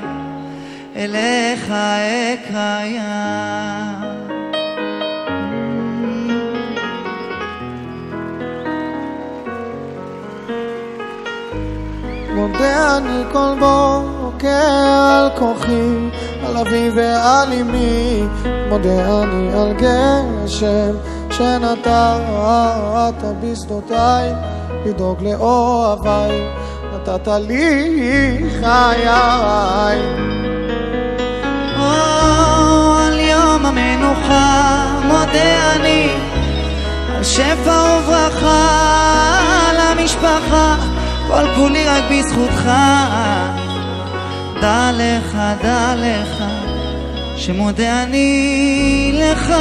[1.03, 1.71] אליך
[2.33, 3.11] אקריה
[12.35, 16.09] מודה אני כל בוקר על כוחי,
[16.45, 18.23] על אבי ועל אמי,
[18.69, 20.95] מודה אני על גשם
[21.29, 24.33] שנתת בשדותיי,
[24.85, 26.41] לדאוג לאוהביי,
[26.93, 30.30] נתת לי חיי.
[33.71, 36.07] המנוחה מודה אני
[37.15, 38.67] על שפע וברכה
[39.69, 40.75] על המשפחה
[41.27, 42.71] כל כולי רק בזכותך.
[44.61, 46.43] דע לך, דע לך
[47.37, 49.53] שמודה אני לך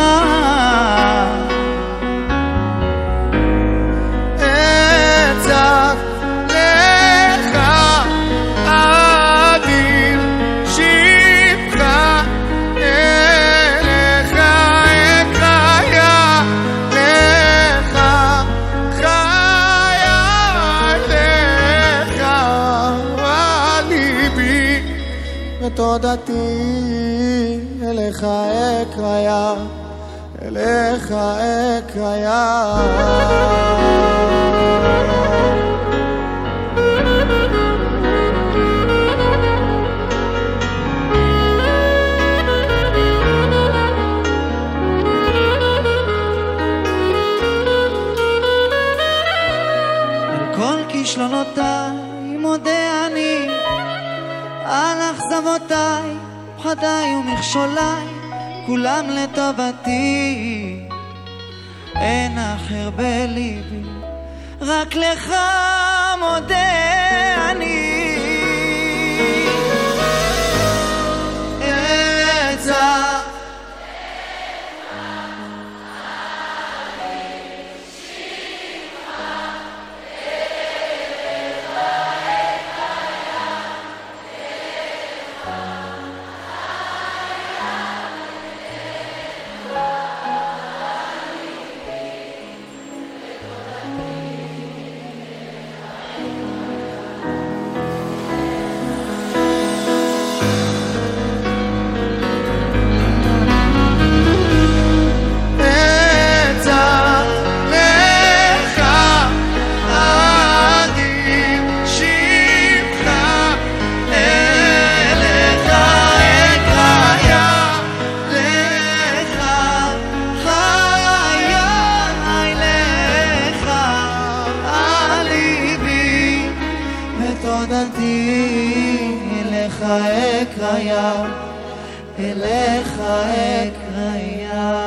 [132.20, 134.86] אליך אקריה.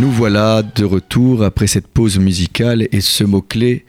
[0.00, 3.84] Nous voilà de retour après cette pause musicale et ce mot-clé,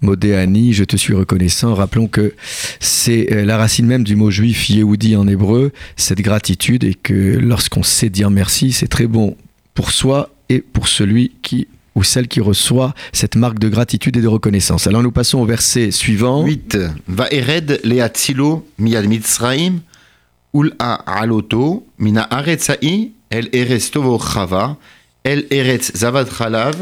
[0.00, 1.74] Modéani, je te suis reconnaissant.
[1.74, 2.34] Rappelons que
[2.80, 7.38] c'est euh, la racine même du mot juif Yehudi en hébreu, cette gratitude, et que
[7.38, 9.36] lorsqu'on sait dire merci, c'est très bon
[9.74, 11.68] pour soi et pour celui qui
[11.99, 14.87] ou celle qui reçoit cette marque de gratitude et de reconnaissance.
[14.87, 16.45] Alors nous passons au verset suivant.
[16.45, 16.77] 8.
[17.09, 19.81] Vaered leatzilo miad mitzraim
[20.53, 24.77] ul a aloto mina aretzai el eretz chava
[25.25, 26.77] el eretz zavad chalav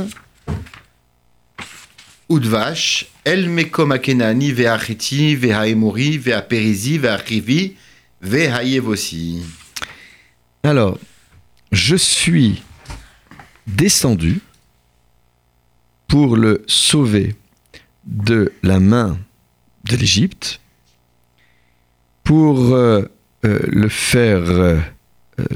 [2.29, 7.75] udvash el mekom akenani ve'achiti ve'haemori ve'aperizi ve'achivi
[8.21, 9.41] ve'hayevosi.
[10.63, 10.99] Alors,
[11.71, 12.61] je suis
[13.65, 14.41] descendu
[16.07, 17.35] pour le sauver
[18.05, 19.17] de la main
[19.89, 20.59] de l'Égypte,
[22.23, 23.03] pour euh,
[23.45, 24.79] euh, le faire euh,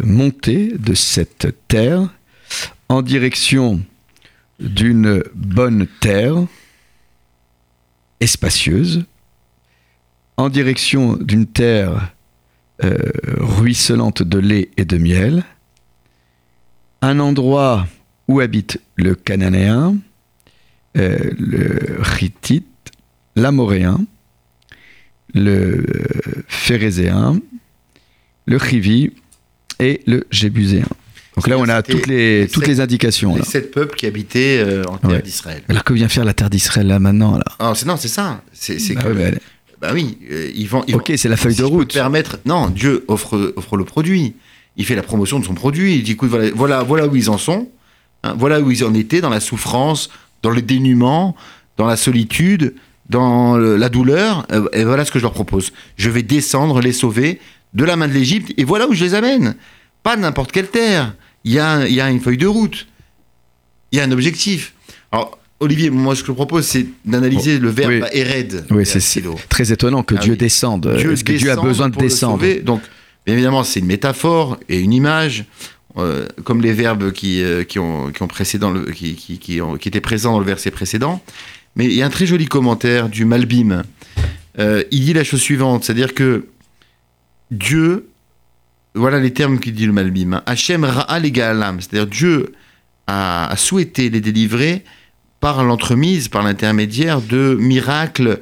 [0.03, 2.09] monter de cette terre
[2.89, 3.81] en direction
[4.59, 6.35] d'une bonne terre
[8.19, 9.05] espacieuse,
[10.37, 12.13] en direction d'une terre
[13.37, 15.43] ruisselante de lait et de miel,
[17.01, 17.87] un endroit
[18.27, 19.97] où habite le Cananéen,
[20.97, 22.65] euh, le Hittite,
[23.35, 23.99] l'Amoréen,
[25.33, 27.39] le euh, Phérézéen,
[28.45, 29.11] le Chivi
[29.79, 30.85] et le Jébuséen.
[31.37, 33.33] Donc là, on a toutes les, les toutes sept- les indications.
[33.33, 33.45] Les Là.
[33.45, 35.21] sept peuples qui habitaient euh, en terre Ouais.
[35.21, 35.63] d'Israël.
[35.69, 37.45] Alors que vient faire la terre d'Israël là maintenant là?
[37.59, 38.43] Ah, non, c'est ça.
[38.51, 39.37] C'est c'est Bah ouais, bah,
[39.79, 40.83] Bah oui, euh, ils vont.
[40.87, 41.87] ils Ok, vont- c'est la feuille si de route.
[41.87, 42.39] me permettre.
[42.45, 44.35] Non, Dieu offre, offre le produit.
[44.75, 45.95] Il fait la promotion de son produit.
[45.95, 47.69] Il dit écoute, voilà, voilà, voilà où ils en sont.
[48.23, 50.09] hein, voilà où ils en étaient, dans la souffrance,
[50.43, 51.35] dans le dénuement,
[51.77, 52.73] dans la solitude,
[53.09, 54.45] dans le- la douleur.
[54.51, 55.71] euh, et voilà ce que je leur propose.
[55.97, 57.39] Je vais descendre, les sauver
[57.73, 58.53] de la main de l'Égypte.
[58.57, 59.55] Et voilà où je les amène.
[60.03, 61.13] Pas n'importe quelle terre.
[61.43, 62.87] Il y, a, il y a une feuille de route.
[63.91, 64.73] Il y a un objectif.
[65.11, 68.19] Alors, Olivier, moi, ce que je propose, c'est d'analyser le verbe oui.
[68.19, 68.65] Ered.
[68.71, 70.37] Oui, c'est c'est très étonnant que Ah Dieu oui.
[70.37, 70.85] descende.
[70.87, 72.43] Est-ce que Dieu a besoin de descendre.
[72.63, 72.81] Donc,
[73.25, 75.45] bien évidemment, c'est une métaphore et une image,
[75.97, 78.23] euh, comme les verbes qui, euh, ont, qui,
[78.71, 81.21] le, qui, ont- étaient présents dans le verset précédent.
[81.75, 83.83] Mais il y a un très joli commentaire du Malbim.
[84.59, 86.47] Euh, il dit la chose suivante, c'est-à-dire que
[87.49, 88.09] Dieu,
[88.93, 92.53] voilà les termes qu'il dit le Malbim, Hachem Ra'a les c'est-à-dire Dieu
[93.07, 94.83] a, souhaité les délivrer
[95.39, 98.39] par l'entremise, par l'intermédiaire de miracles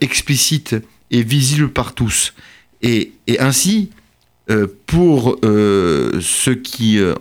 [0.00, 0.76] explicites
[1.10, 2.34] et visibles par tous.
[2.82, 3.90] Et ainsi,
[4.48, 7.14] euh, pour euh, ceux qui euh,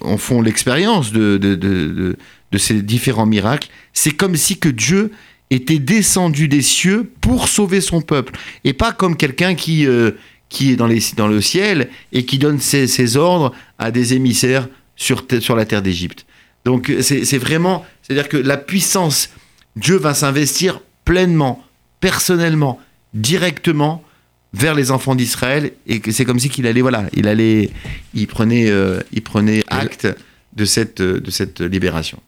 [0.00, 2.16] en, font l'expérience de,
[2.56, 5.10] ces différents miracles, c'est comme si que Dieu
[5.50, 8.32] était descendu des cieux pour sauver son peuple.
[8.64, 13.90] Et pas comme quelqu'un qui, est dans, le ciel et qui donne ses, ordres à
[13.90, 16.24] des émissaires sur, sur la terre d'Égypte.
[16.64, 19.28] Donc c'est vraiment, c'est-à-dire que la puissance,
[19.76, 21.62] Dieu va s'investir pleinement,
[22.00, 22.80] personnellement,
[23.12, 24.02] directement
[24.54, 27.70] vers les enfants d'Israël et que c'est comme si qu'il allait, voilà, il allait,
[28.14, 30.08] il prenait, euh, il prenait acte
[30.56, 32.18] de cette, euh, de cette libération.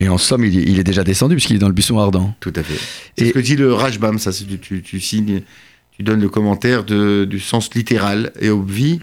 [0.00, 2.32] Et en somme, il, il est déjà descendu puisqu'il est dans le buisson ardent.
[2.40, 2.78] Tout à fait.
[3.16, 5.42] C'est Et- ce que dit le Rajbam, ça, c'est- tu, tu, tu signes,
[5.90, 9.00] tu donnes le commentaire de, du sens littéral et obvi,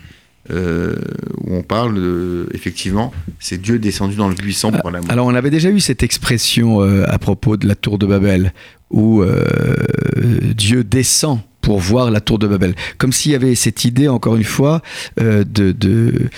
[0.51, 0.95] euh,
[1.41, 5.11] où on parle, de- effectivement, c'est Dieu descendu dans le buisson pour l'amour.
[5.11, 8.53] Alors, on avait déjà eu cette expression euh, à propos de la tour de Babel,
[8.89, 9.43] où euh,
[10.55, 12.75] Dieu descend pour voir la tour de Babel.
[12.99, 14.83] Comme s'il y avait cette idée, encore une fois,
[15.19, 16.29] euh, de,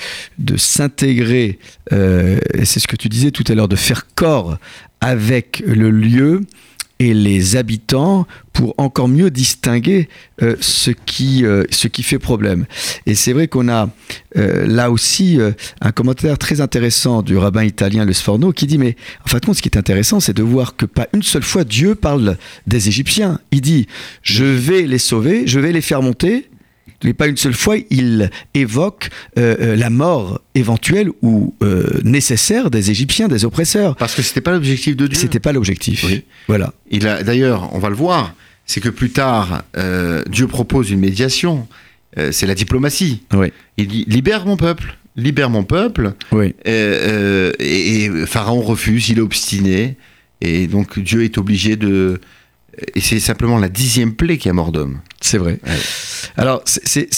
[0.55, 1.59] s'intégrer,
[1.91, 4.57] euh, c'est ce que tu disais tout à l'heure, de faire corps
[5.01, 6.43] avec le lieu
[6.99, 10.09] et les habitants pour encore mieux distinguer
[10.41, 12.65] euh, ce, qui, euh, ce qui fait problème.
[13.05, 13.89] Et c'est vrai qu'on a
[14.35, 15.39] euh, là aussi
[15.81, 19.45] un commentaire très intéressant du rabbin italien Le Sforno qui dit mais en fin de
[19.45, 22.37] compte ce qui est intéressant c'est de voir que pas une seule fois Dieu parle
[22.65, 23.39] des Égyptiens.
[23.51, 23.87] Il dit
[24.23, 26.49] je vais les sauver, je vais les faire monter.
[27.03, 32.71] Mais pas une seule fois, il évoque euh, euh, la mort éventuelle ou euh, nécessaire
[32.71, 33.95] des Égyptiens, des oppresseurs.
[33.95, 35.17] Parce que c'était pas l'objectif de Dieu.
[35.19, 36.03] C'était pas l'objectif.
[36.07, 36.23] Oui.
[36.47, 36.73] Voilà.
[36.89, 38.33] Il a d'ailleurs, on va le voir,
[38.65, 41.67] c'est que plus tard, euh, Dieu propose une médiation.
[42.31, 43.21] C'est la diplomatie.
[43.31, 43.53] Oui.
[43.77, 46.13] Il dit libère mon peuple, libère mon peuple.
[46.31, 46.55] Oui.
[46.65, 49.97] Et, et Pharaon refuse, il est obstiné,
[50.41, 52.19] et donc Dieu est obligé de.
[52.95, 54.99] Et c'est simplement la dixième plaie qui a mort d'homme.
[55.19, 55.59] C'est vrai.
[55.65, 55.73] Ouais.
[56.37, 57.11] Alors, c'est-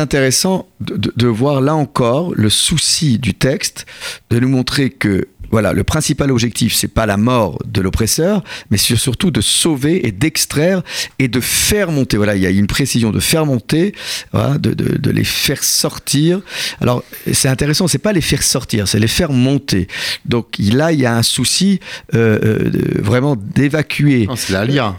[0.00, 3.86] intéressant de, de- de voir là encore le souci du texte
[4.30, 8.76] de nous montrer que, voilà, le principal objectif, c'est pas la mort de l'oppresseur, mais
[8.76, 10.82] surtout de sauver et d'extraire
[11.20, 12.16] et de faire monter.
[12.16, 13.94] Voilà, il y a une précision de faire monter,
[14.32, 16.40] voilà, de, de, de, les faire sortir.
[16.80, 19.86] Alors, c'est intéressant, c'est pas les faire sortir, c'est les faire monter.
[20.24, 21.78] Donc là, il y a un souci
[22.16, 24.26] euh, euh, vraiment d'évacuer.
[24.34, 24.96] C'est la lien.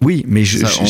[0.00, 0.84] Oui, mais je, je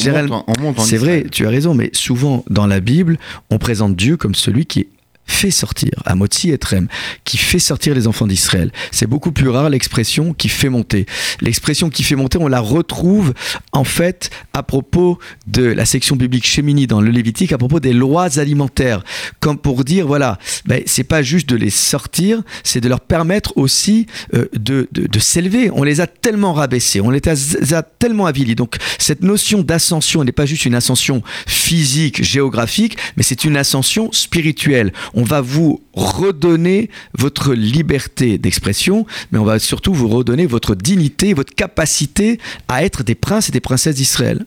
[0.79, 3.19] c'est vrai, tu as raison, mais souvent dans la Bible,
[3.51, 4.87] on présente Dieu comme celui qui
[5.27, 6.89] fait sortir, Amotzi et Trem,
[7.25, 8.73] qui fait sortir les enfants d'Israël.
[8.91, 11.07] C'est beaucoup plus rare l'expression qui fait monter.
[11.41, 13.33] L'expression qui fait monter, on la retrouve
[13.73, 17.93] en fait à propos de la section biblique Chémini dans le Lévitique, à propos des
[17.93, 19.05] lois alimentaires,
[19.41, 23.57] comme pour dire voilà, ben, c'est pas juste de les sortir, c'est de leur permettre
[23.57, 25.71] aussi euh, de, de, s'élever.
[25.73, 28.55] On les a tellement rabaissés, on les a, a tellement avilis.
[28.55, 34.11] Donc cette notion d'ascension n'est pas juste une ascension physique, géographique, mais c'est une ascension
[34.13, 34.93] spirituelle.
[35.15, 41.35] On va vous redonner votre liberté d'expression, mais on va surtout vous redonner votre dignité,
[41.35, 44.45] votre capacité à être des princes et des princesses d'Israël.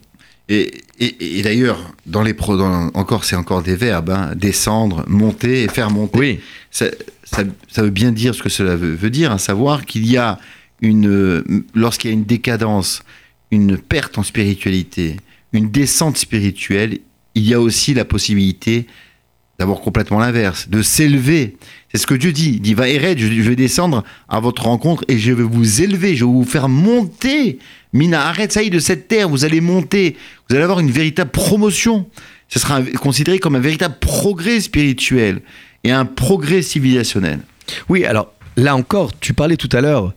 [0.50, 5.04] Et, et- et d'ailleurs, dans les pro, dans- encore, c'est encore des verbes, hein, descendre,
[5.08, 6.20] monter et faire monter.
[6.20, 6.40] Oui,
[6.72, 6.88] Ça,
[7.24, 10.18] ça- ça veut bien dire ce que cela veut, veut dire, à savoir qu'il y
[10.18, 10.38] a
[10.82, 13.02] une, lorsqu'il y a une décadence,
[13.50, 15.16] une perte en spiritualité,
[15.54, 17.00] une descente spirituelle,
[17.34, 18.88] il y a aussi la possibilité
[19.60, 21.58] d'avoir complètement l'inverse, de s'élever.
[21.92, 22.54] C'est ce que Dieu dit.
[22.56, 26.16] Il dit, va Ered, je, vais descendre à votre rencontre et je vais vous élever,
[26.16, 27.60] je vais vous faire monter.
[27.94, 30.18] Mina, arrête, ça y est, de cette terre, vous allez monter.
[30.50, 32.08] Vous allez avoir une véritable promotion.
[32.50, 35.42] Ce sera considéré comme un véritable progrès spirituel
[35.84, 37.40] et un progrès civilisationnel.
[37.90, 40.14] Oui, alors là encore, tu parlais tout à l'heure,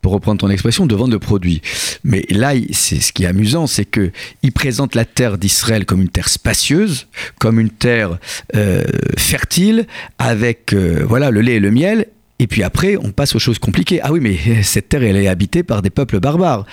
[0.00, 1.62] pour reprendre ton expression, de vendre le produit.
[2.04, 4.10] Mais là, c'est ce qui est amusant, c'est que
[4.42, 7.06] il présente la terre d'Israël comme une terre spacieuse,
[7.38, 8.18] comme une terre
[8.54, 8.84] euh,
[9.18, 9.86] fertile,
[10.18, 12.06] avec euh, voilà le lait et le miel.
[12.38, 14.00] Et puis après, on passe aux choses compliquées.
[14.02, 16.64] Ah oui, mais cette terre, elle est habitée par des peuples barbares.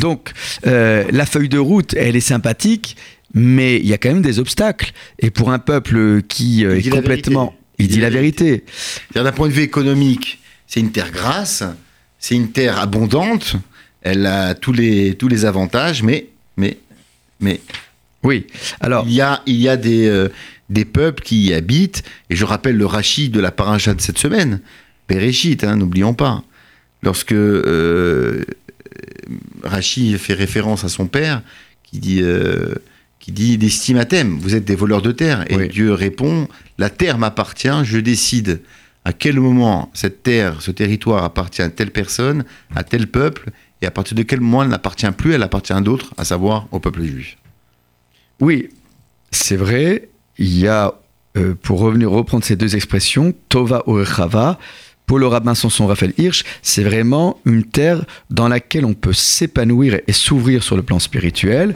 [0.00, 0.32] Donc,
[0.66, 2.96] euh, la feuille de route, elle est sympathique,
[3.32, 4.92] mais il y a quand même des obstacles.
[5.20, 7.54] Et pour un peuple qui est complètement...
[7.78, 8.64] Il dit la vérité.
[9.14, 11.64] D'un point de vue économique, c'est une terre grasse,
[12.22, 13.56] c'est une terre abondante,
[14.00, 16.78] elle a tous les, tous les avantages, mais, mais,
[17.40, 17.60] mais
[18.22, 18.46] Oui.
[18.80, 20.28] Alors, il y a, il y a des, euh,
[20.70, 24.18] des peuples qui y habitent, et je rappelle le rachid de la paracha de cette
[24.18, 24.60] semaine,
[25.08, 26.44] Bereshit, hein, n'oublions pas.
[27.02, 28.44] Lorsque euh,
[29.64, 31.42] Rachid fait référence à son père,
[31.82, 32.76] qui dit, euh,
[33.18, 35.44] qui dit d'estimatem, vous êtes des voleurs de terre.
[35.50, 35.68] Et Oui.
[35.68, 36.46] Dieu répond,
[36.78, 38.60] la terre m'appartient, je décide
[39.04, 43.86] à quel moment cette terre, ce territoire appartient à telle personne, à tel peuple, et
[43.86, 46.78] à partir de quel moment elle n'appartient plus, elle appartient à d'autres, à savoir au
[46.78, 47.36] peuple juif.
[48.40, 48.70] Oui,
[49.32, 50.08] c'est vrai.
[50.38, 50.94] Il y a,
[51.36, 54.58] euh, pour revenir reprendre ces deux expressions, Tova Orechava,
[55.12, 60.00] pour le rabbin Samson Raphaël Hirsch, c'est vraiment une terre dans laquelle on peut s'épanouir
[60.06, 61.74] et s'ouvrir sur le plan spirituel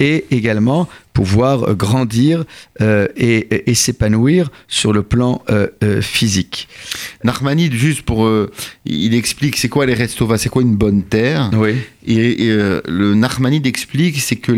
[0.00, 2.44] et également pouvoir grandir
[2.80, 6.66] euh, et, et- et s'épanouir sur le plan euh, euh, physique.
[7.24, 8.26] Narmanide, juste pour.
[8.86, 11.50] il explique c'est quoi les Restova, c'est quoi une bonne terre?
[11.52, 11.74] Oui.
[12.06, 12.48] Et, et,
[12.88, 14.52] le Narmanide explique c'est que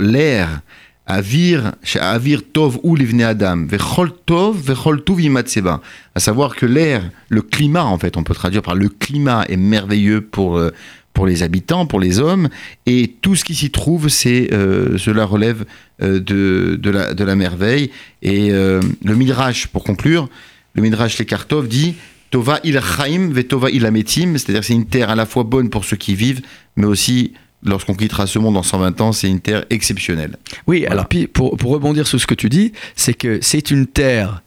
[0.00, 0.62] l'air,
[1.10, 5.80] Avir, Avir Tov ou Livne Adam, Vechol Tov, Vechol Tuv Imatseba.
[6.14, 9.56] À savoir que l'air, le climat, en fait, on peut traduire par le climat est
[9.56, 10.58] merveilleux pour.
[10.58, 10.70] euh,
[11.14, 12.48] pour les habitants, pour les hommes,
[12.86, 15.64] et tout ce qui s'y trouve, c'est euh, cela relève
[16.00, 17.90] euh, de, de, la, de la merveille.
[18.22, 20.28] Et le Midrash, pour conclure,
[20.74, 21.96] le Midrash Lekartov dit
[22.30, 25.70] Tova il chaim ve Tova il ametim, c'est-à-dire c'est une terre à la fois bonne
[25.70, 26.42] pour ceux qui vivent,
[26.76, 27.32] mais aussi
[27.64, 30.36] lorsqu'on quittera ce monde dans 120 ans, c'est une terre exceptionnelle.
[30.66, 30.92] Oui, Voilà.
[30.92, 34.42] alors puis pour, pour rebondir sur ce que tu dis, c'est que c'est une terre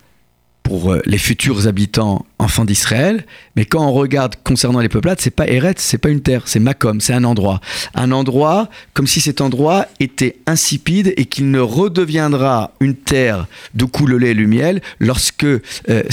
[0.63, 5.29] pour euh, les futurs habitants enfants d'Israël, mais quand on regarde concernant les peuplades, c'est
[5.29, 7.61] pas Eretz, c'est pas une terre, c'est Makom, c'est un endroit.
[7.93, 13.85] Un endroit comme si cet endroit était insipide et qu'il ne redeviendra une terre de
[13.85, 16.03] coule le lait et le miel lorsque euh, euh,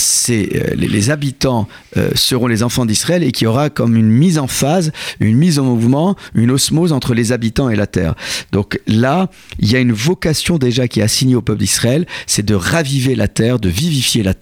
[0.74, 1.68] les, habitants
[2.14, 5.58] seront les enfants d'Israël et qu'il y aura comme une mise en phase, une mise
[5.58, 8.14] en mouvement, une osmose entre les habitants et la terre.
[8.52, 12.44] Donc là, il y a une vocation déjà qui est assignée au peuple d'Israël, c'est
[12.44, 14.37] de raviver la terre, de vivifier la terre.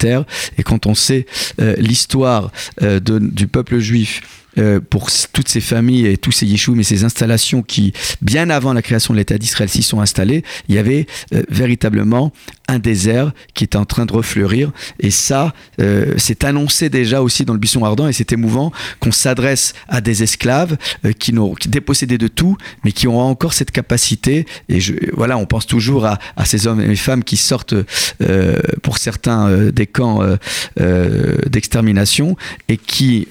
[0.57, 1.25] Et quand on sait
[1.59, 4.21] euh, l'histoire euh, du peuple juif
[4.57, 8.73] euh, pour toutes ces familles et tous ces yeshuim et ces installations qui, bien avant
[8.73, 11.05] la création de l'État d'Israël, s'y sont installés, il y avait
[11.49, 12.31] véritablement
[12.67, 14.71] un désert qui était en train de refleurir.
[14.99, 19.11] Et ça, euh, c'est annoncé déjà aussi dans le buisson ardent et c'est émouvant qu'on
[19.11, 23.71] s'adresse à des esclaves euh, qui, n'ont, dépossédés de tout, mais qui ont encore cette
[23.71, 24.45] capacité.
[24.69, 27.75] Et je, voilà, on pense toujours à, à ces hommes et femmes qui sortent,
[28.21, 30.35] euh, pour certains, euh, des camps euh,
[30.79, 32.35] euh, d'extermination
[32.69, 33.27] et qui,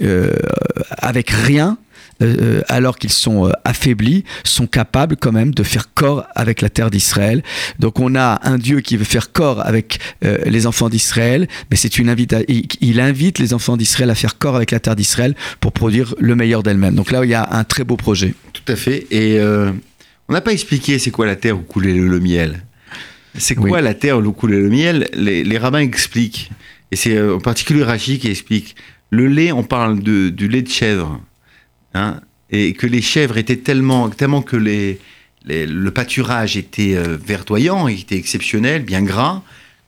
[0.98, 1.78] avec rien,
[2.22, 6.68] euh, alors qu'ils sont euh, affaiblis, sont capables quand même de faire corps avec la
[6.70, 7.42] terre d'Israël.
[7.78, 11.76] Donc on a un Dieu qui veut faire corps avec euh, les enfants d'Israël, mais
[11.76, 12.44] c'est une invita-
[12.80, 16.34] il, invite les enfants d'Israël à faire corps avec la terre d'Israël pour produire le
[16.34, 16.94] meilleur d'elle-même.
[16.94, 18.34] Donc là, il y a un très beau projet.
[18.52, 19.06] Tout à fait.
[19.10, 19.72] Et euh,
[20.28, 22.62] on n'a pas expliqué c'est quoi la terre où coulait le, le miel.
[23.38, 23.82] C'est quoi Oui.
[23.82, 25.08] la terre où coulait le miel?
[25.12, 26.50] Les, les rabbins expliquent,
[26.90, 28.74] et c'est euh, en particulier Rachi qui explique.
[29.10, 31.20] Le lait, on parle de, du lait de chèvre.
[31.96, 32.20] Hein,
[32.50, 34.98] et que les chèvres étaient tellement, tellement que les,
[35.46, 39.42] les- le pâturage était euh, verdoyant, il était exceptionnel, bien gras,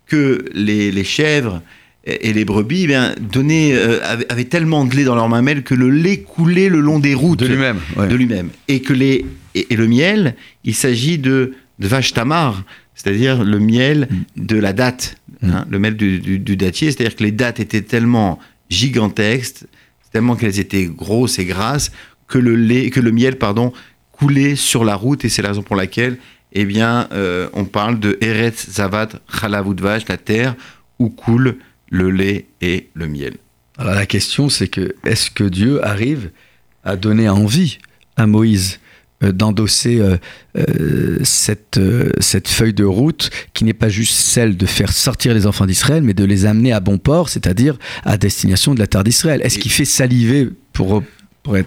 [0.07, 1.61] que les, les chèvres
[2.05, 4.01] et, les brebis eh bien, donnaient, euh,
[4.31, 7.43] avaient, tellement de lait dans leurs mamelles que le lait coulait le long des routes
[7.43, 7.79] lui-même.
[7.97, 8.49] de lui-même.
[8.69, 10.35] Et que les et, et le miel,
[10.65, 15.51] il s'agit de, de vache tamar, c'est-à-dire le miel de la date, Mm.
[15.53, 18.41] hein, le miel du, du- du dattier, c'est-à-dire que les dates étaient tellement
[18.71, 19.65] gigantesques,
[20.13, 21.91] tellement qu'elles étaient grosses et grasses,
[22.27, 23.39] que le miel,
[24.13, 26.19] coulait sur la route, et c'est la raison pour laquelle,
[26.53, 30.57] eh bien, euh, on parle de Eretz Zavat Chalavudvash, la terre
[30.99, 31.59] où coule
[31.91, 33.37] le lait et le miel.
[33.77, 36.31] Alors la question, c'est que est-ce que Dieu arrive
[36.85, 37.79] à donner envie
[38.17, 38.81] à Moïse?
[39.21, 40.17] D'endosser euh,
[40.57, 45.35] euh, cette, euh, cette feuille de route qui n'est pas juste celle de faire sortir
[45.35, 48.87] les enfants d'Israël, mais de les amener à bon port, c'est-à-dire à destination de la
[48.87, 49.41] terre d'Israël.
[49.43, 51.03] Est-ce qu'il fait saliver, pour,
[51.49, 51.63] euh,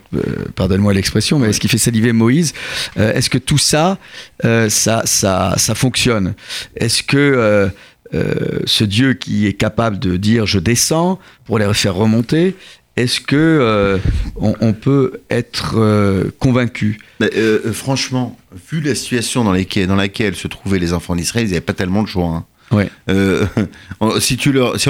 [0.55, 2.53] pardonne-moi l'expression, mais est-ce qu'il fait saliver Moïse
[2.97, 3.97] Euh, Est-ce que tout ça,
[4.45, 6.33] euh, ça, ça, ça fonctionne?
[6.75, 7.67] Est-ce que euh,
[8.13, 12.55] euh, ce Dieu qui est capable de dire je descends pour les faire remonter,
[12.97, 13.97] est-ce que euh,
[14.35, 16.99] on, peut être euh, convaincu?
[17.21, 18.37] Euh, franchement,
[18.69, 22.07] vu la situation dans laquelle se trouvaient les enfants d'Israël, ils n'avaient pas tellement de
[22.07, 22.25] choix.
[22.25, 22.45] hein.
[22.71, 22.89] Ouais.
[23.09, 23.45] Euh,
[24.19, 24.89] si, tu leur, si,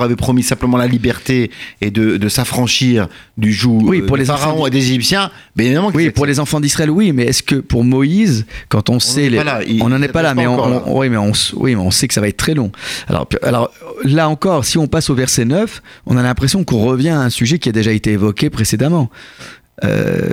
[0.00, 1.50] avait promis simplement la liberté
[1.80, 5.30] et de, de s'affranchir du joug Oui, euh, pour des les pharaons et des Égyptiens,
[5.56, 9.00] bien évidemment Oui, pour les enfants d'Israël, oui, mais est-ce que pour Moïse, quand on,
[9.00, 11.30] sait, les- pas là, il- on n'en est pas là, mais on, oui, mais on,
[11.30, 12.70] s- oui, mais on sait que ça va être très long.
[13.08, 13.72] Alors, alors
[14.04, 17.30] là encore, si on passe au verset 9, on a l'impression qu'on revient à un
[17.30, 19.10] sujet qui a déjà été évoqué précédemment.
[19.84, 20.24] Euh,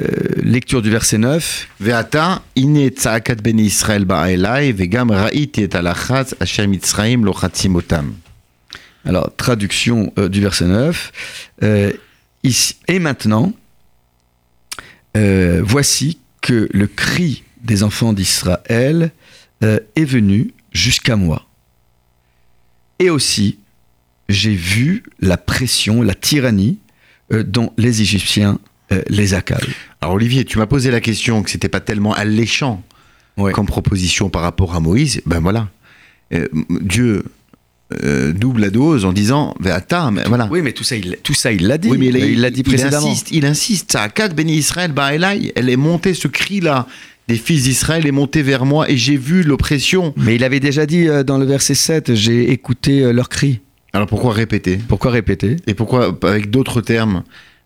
[0.42, 1.68] lecture du verset 9.
[1.80, 5.70] Veata, ine Israël ba'elai, vegam ra'iti et
[6.40, 7.24] Hashem Yitzraim.
[9.06, 11.12] Alors, traduction euh, du verset 9.
[11.64, 11.94] Euh,
[12.88, 13.54] et maintenant,
[15.16, 19.12] voici que le cri des enfants d'Israël
[19.62, 21.48] est venu jusqu'à moi.
[23.00, 23.58] Et aussi,
[24.30, 26.78] j'ai vu la pression, la tyrannie
[27.32, 28.60] dont les Égyptiens
[28.92, 29.74] euh, les accablent.
[30.02, 32.84] Alors Olivier, tu m'as posé la question que c'était pas tellement alléchant
[33.38, 33.52] Ouais.
[33.52, 35.22] comme proposition par rapport à Moïse.
[35.26, 35.68] Ben voilà,
[36.34, 36.48] Euh,
[36.82, 37.24] Dieu
[38.04, 40.48] euh, double la dose en disant Ve'ata, mais voilà.
[40.52, 41.90] Oui, mais tout ça, il tout ça, il l'a dit.
[41.90, 43.06] Oui, mais là, il l'a dit précédemment.
[43.08, 43.92] insiste, il insiste.
[43.92, 46.88] Tza'akat Béni Israël Ba'elai, elle est montée, ce cri-là
[47.28, 50.14] des fils d'Israël est monté vers moi et j'ai vu l'oppression.
[50.16, 53.60] Mais il avait déjà dit euh, dans le verset 7, j'ai écouté euh, leurs cris.
[53.94, 54.78] Alors pourquoi répéter?
[54.88, 55.58] Pourquoi répéter?
[55.68, 57.24] Et pourquoi, avec d'autres termes,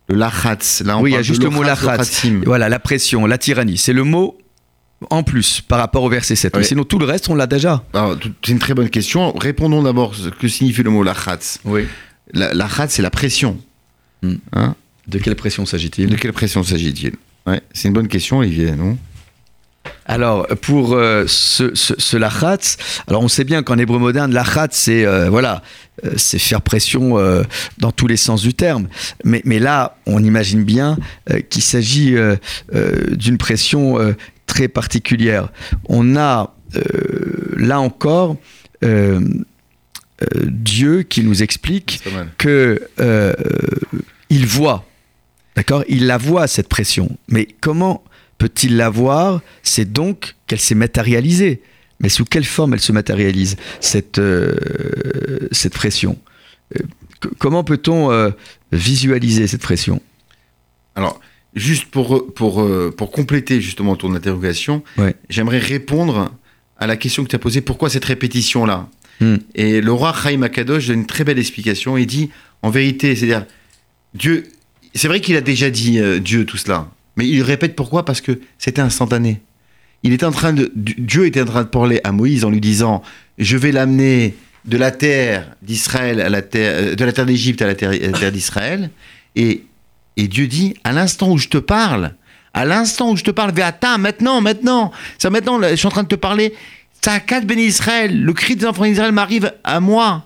[0.10, 2.26] le lachatz Là, on Oui, il y a de juste le mot lachatz.
[2.46, 3.78] Voilà, la pression, la tyrannie.
[3.78, 4.38] C'est le mot
[5.10, 6.54] en plus par rapport au verset 7.
[6.54, 6.66] Mais Oui.
[6.66, 7.84] sinon, tout le reste, on l'a déjà.
[8.20, 9.32] Tout- c'est une très bonne question.
[9.38, 11.60] Répondons d'abord ce que signifie le mot lachatz.
[11.64, 11.86] Oui.
[12.34, 13.60] La, lachatz, c'est la pression.
[14.22, 14.36] Hmm.
[14.54, 14.76] Hein
[15.08, 17.14] De quelle pression De s'agit-il quelle pression s'agit-il?
[17.48, 18.98] Ouais, C'est une bonne question, Olivier, non?
[20.06, 22.78] Alors, pour euh, ce, ce, ce lachatz,
[23.08, 25.62] alors on sait bien qu'en hébreu moderne, lachatz, c'est euh, voilà,
[26.04, 27.16] euh, c'est faire pression
[27.78, 28.88] dans tous les sens du terme.
[29.24, 30.98] Mais, mais là, on imagine bien
[31.50, 32.16] qu'il s'agit
[33.12, 34.16] d'une pression
[34.48, 35.50] très particulière.
[35.88, 36.56] On a
[37.56, 38.38] là encore
[40.46, 42.02] Dieu qui nous explique
[42.38, 42.82] que
[44.30, 44.86] il voit,
[45.56, 45.84] d'accord?
[45.88, 48.04] Il la voit cette pression, mais comment
[48.40, 49.42] peut-il la voir?
[49.62, 51.62] C'est donc qu'elle s'est matérialisée.
[52.00, 54.56] Mais sous quelle forme elle se matérialise cette euh,
[55.52, 56.18] cette pression?
[56.76, 56.84] Euh,
[57.38, 58.32] Comment peut-on euh,
[58.72, 60.02] visualiser cette pression?
[60.96, 61.20] Alors,
[61.54, 62.66] juste pour, pour,
[62.96, 65.16] pour compléter justement ton interrogation, Ouais.
[65.30, 66.32] j'aimerais répondre
[66.78, 68.88] à la question que tu as posée pourquoi cette répétition-là?
[69.20, 69.36] Hmm.
[69.54, 71.98] Et le roi Chaim Akadosh donne une très belle explication.
[71.98, 72.30] Il dit,
[72.62, 73.46] en vérité, c'est-à-dire,
[74.14, 74.46] Dieu,
[74.96, 78.06] c'est vrai qu'il a déjà dit Dieu tout cela, mais il répète pourquoi?
[78.06, 79.42] Parce que c'était instantané.
[80.04, 82.62] Il était en train de, Dieu était en train de parler à Moïse en lui
[82.62, 83.04] disant
[83.38, 87.62] Je vais l'amener de la terre d'Israël à la terre, euh, de la terre d'Égypte
[87.62, 88.90] à la terre, la terre d'Israël.
[89.36, 89.66] Et,
[90.16, 92.14] et Dieu dit À l'instant où je te parle,
[92.54, 96.04] à l'instant où je te parle, Véata, maintenant, maintenant, ça maintenant, je suis en train
[96.04, 96.54] de te parler,
[97.02, 100.26] ça a quatre bénis Israël, le cri des enfants d'Israël m'arrive à moi.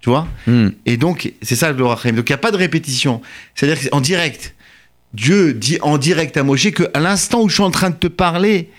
[0.00, 0.28] Tu vois?
[0.46, 0.68] Hmm.
[0.84, 2.14] Et donc, c'est ça le Rachem.
[2.14, 3.22] Donc, il n'y a pas de répétition.
[3.54, 4.54] C'est-à-dire en direct.
[5.14, 7.96] Dieu dit en direct à Moshe que à l'instant où je suis en train de
[7.96, 8.70] te parler,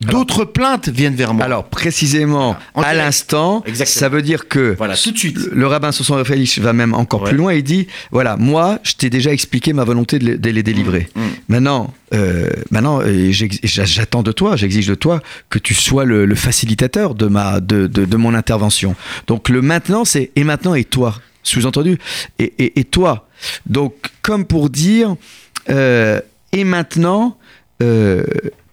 [0.00, 1.44] d'autres plaintes viennent vers moi.
[1.44, 5.38] Alors précisément, En à l'instant, ça veut dire que voilà, tout de suite.
[5.52, 7.30] le, rabbin Soson Raphaël va même encore Ouais.
[7.30, 7.54] plus loin.
[7.54, 11.08] Il dit voilà, moi, je t'ai déjà expliqué ma volonté de les, de les délivrer.
[11.14, 11.24] Mm, mm.
[11.48, 16.34] Maintenant, euh, maintenant, euh, j'attends de toi, j'exige de toi que tu sois le, le
[16.34, 18.96] facilitateur de ma, de, de, de mon intervention.
[19.28, 21.14] Donc le maintenant, c'est et maintenant et toi,
[21.46, 21.98] sous-entendu,
[22.38, 23.28] et, et, toi.
[23.66, 25.16] Donc comme pour dire
[25.70, 26.20] euh,
[26.52, 27.38] et maintenant.
[27.82, 28.24] euh,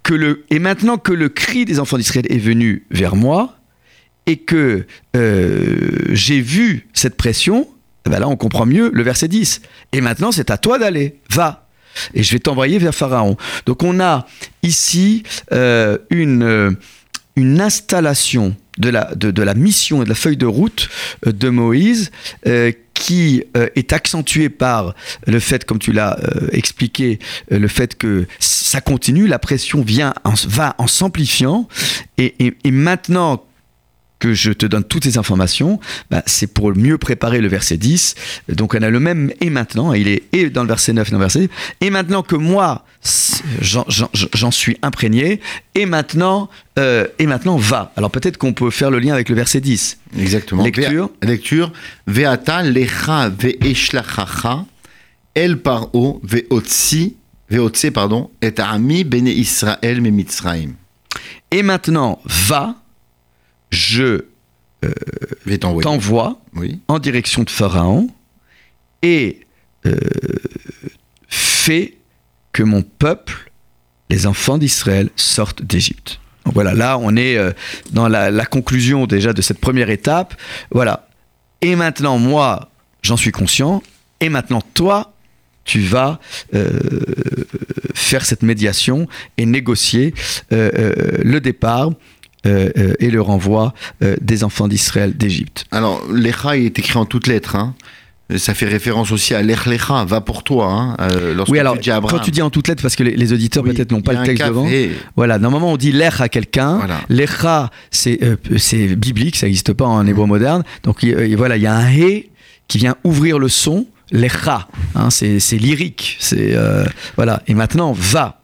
[0.04, 3.56] que le, et maintenant que le cri des enfants d'Israël est venu vers moi
[4.26, 7.70] et que euh, j'ai vu cette pression,
[8.06, 9.62] eh ben là on comprend mieux le verset 10.
[9.94, 11.70] Et maintenant c'est à toi d'aller, va.
[12.14, 13.38] Et je vais t'envoyer vers Pharaon.
[13.66, 14.26] Donc on a
[14.62, 16.76] ici une,
[17.38, 20.90] une installation de la, de, de la mission et de la feuille de route
[21.28, 22.12] euh, de Moïse
[22.48, 24.94] euh, qui euh, est accentuée par
[25.28, 26.18] le fait, comme tu l'as
[26.52, 27.20] expliqué,
[27.50, 31.68] le fait que ça continue, la pression vient en- va en s'amplifiant,
[32.18, 33.44] et- et maintenant
[34.24, 38.16] que je te donne toutes ces informations, bah, c'est pour mieux préparer le verset 10.
[38.48, 41.12] Donc on a le même et maintenant, il est et dans le verset 9 et
[41.12, 41.50] dans le verset 10.
[41.82, 42.86] Et maintenant que moi,
[43.60, 45.42] j'en- suis imprégné,
[45.76, 46.50] et maintenant,
[46.80, 47.92] euh, et maintenant va.
[47.98, 49.98] Alors peut-être qu'on peut faire le lien avec le verset 10.
[50.18, 50.64] Exactement.
[50.64, 51.10] Lecture.
[51.22, 51.74] Ve- lecture.
[52.08, 54.66] Veata lecha ve'eshlachacha
[55.36, 57.16] el paro ve'otsi
[57.50, 60.70] ve'otse pardon et ami bene Israël me Mitzraim.
[61.52, 62.76] Et maintenant, va,
[63.74, 64.26] je
[65.60, 65.84] t'envoyer.
[65.84, 66.80] t'envoie Oui.
[66.88, 68.10] en direction de Pharaon
[69.02, 69.42] et
[69.86, 69.96] euh,
[71.28, 71.98] fais
[72.52, 73.52] que mon peuple,
[74.10, 76.20] les enfants d'Israël, sortent d'Égypte.
[76.46, 77.52] Voilà, là on est euh,
[77.92, 80.36] dans la, la conclusion déjà de cette première étape.
[80.72, 81.08] Voilà.
[81.62, 82.70] Et maintenant, moi,
[83.02, 83.82] j'en suis conscient.
[84.20, 85.14] Et maintenant, toi,
[85.64, 86.20] tu vas
[86.54, 86.80] euh,
[87.94, 89.08] faire cette médiation
[89.38, 90.14] et négocier
[90.52, 90.94] euh, euh,
[91.24, 91.92] le départ
[92.46, 93.74] euh, euh, et le renvoi
[94.04, 95.66] euh, des enfants d'Israël d'Égypte.
[95.72, 97.56] Alors, lecha est écrit en toutes lettres.
[97.56, 97.74] Hein.
[98.38, 100.72] Ça fait référence aussi à l'ech lecha, va pour toi.
[100.72, 102.18] Hein, euh, Oui, tu alors, dis à Abraham.
[102.18, 104.14] quand tu dis en toutes lettres, parce que les, les auditeurs Oui, peut-être n'ont pas
[104.14, 104.68] le texte devant.
[104.68, 106.78] et- Voilà, normalement on dit l'ech à quelqu'un.
[106.78, 107.02] Voilà.
[107.10, 108.36] L'echa, c'est euh,
[108.96, 110.64] biblique, ça n'existe pas en hébreu moderne.
[110.84, 112.30] Donc il- euh, voilà, il y a un hé
[112.68, 113.86] qui vient ouvrir le son.
[114.12, 116.18] L'echa, hein, c'est lyrique.
[116.20, 116.56] C'est
[117.16, 117.42] voilà.
[117.48, 118.43] Et maintenant, va.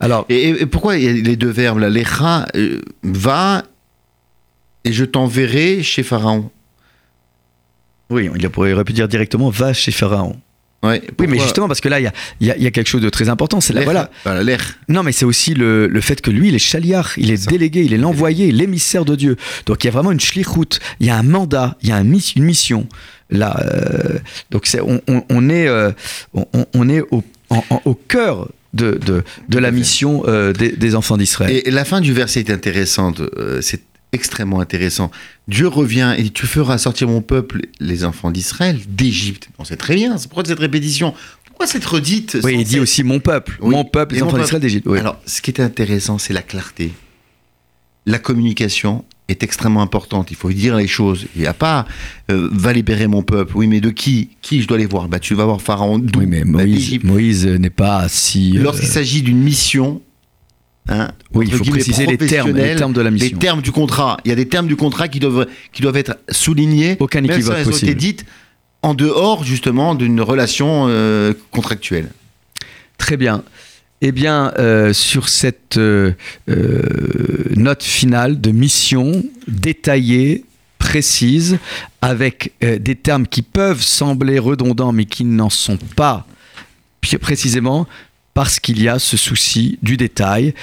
[0.00, 3.64] Alors, Et, pourquoi il y a les deux verbes là Lecha, euh, va
[4.84, 6.50] et je t'enverrai chez Pharaon.
[8.10, 10.36] oui, il pourrait aurait pu dire directement va chez Pharaon.
[10.84, 12.66] Ouais, Oui, mais justement, parce que là, il y a, il y a- il y
[12.68, 13.60] a quelque chose de très important.
[13.60, 14.10] C'est là, voilà.
[14.88, 17.82] Non, mais c'est aussi le, le fait que lui, il est chaliar, il est délégué,
[17.82, 19.36] il est l'envoyé, l'émissaire de Dieu.
[19.66, 21.96] Donc il y a vraiment une shlichut, il y a un mandat, il y a
[21.96, 22.86] un une mission.
[23.30, 24.18] Là, euh,
[24.52, 25.90] donc c'est, on, on- on est, euh,
[26.32, 30.72] on, on est au, en- en- au cœur de, de, de la mission euh, des,
[30.72, 31.62] des enfants d'Israël.
[31.64, 33.20] Et la fin du verset est intéressante.
[33.20, 35.10] euh, c'est extrêmement intéressant.
[35.48, 39.48] Dieu revient et dit Tu feras sortir mon peuple, les enfants d'Israël, d'Égypte.
[39.58, 40.16] On sait très bien.
[40.18, 41.14] c'est Pourquoi cette répétition?
[41.46, 44.62] Pourquoi cette redite Oui, il dit aussi mon peuple, Oui, mon peuple, les enfants d'Israël
[44.62, 44.86] d'Égypte.
[44.88, 44.98] Oui.
[44.98, 46.92] Alors, ce qui est intéressant, c'est la clarté.
[48.06, 50.30] La communication est extrêmement importante.
[50.30, 51.26] Il faut dire les choses.
[51.36, 51.86] Il n'y a pas
[52.30, 53.52] euh, va libérer mon peuple.
[53.56, 55.08] Oui, mais de qui Qui je dois les voir?
[55.08, 56.02] Bah, tu vas voir Pharaon.
[56.16, 58.58] Oui, mais Moïse, n'est pas si.
[58.58, 60.00] euh, Lorsqu'il s'agit d'une mission,
[60.88, 63.38] hein, oui, il faut préciser les termes, les termes de la les mission.
[63.38, 64.16] termes du contrat.
[64.24, 66.96] Il y a des termes du contrat qui doivent, qui doivent être soulignés.
[66.98, 67.94] Aucun même si équivoque ont été possible.
[67.94, 68.24] dites
[68.82, 72.10] en dehors justement d'une relation euh, contractuelle.
[72.96, 73.42] Très bien.
[74.00, 76.12] Eh bien, euh, sur cette euh,
[76.48, 76.82] euh,
[77.56, 80.44] note finale de mission détaillée,
[80.78, 81.58] précise,
[82.00, 86.24] avec des termes qui peuvent sembler redondants, mais qui n'en sont pas,
[87.20, 87.86] précisément
[88.32, 90.54] parce qu'il y a ce souci du détail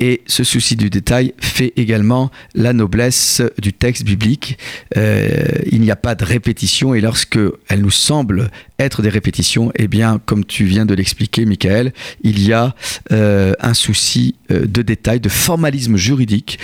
[0.00, 4.58] Et ce souci du détail fait également la noblesse du texte biblique.
[4.96, 7.38] Euh, il n'y a pas de répétition et lorsque
[7.68, 11.92] elle nous semble être des répétitions, eh bien, comme tu viens de l'expliquer, Michael,
[12.22, 12.74] il y a
[13.12, 16.58] euh, un souci euh, de détail, de formalisme juridique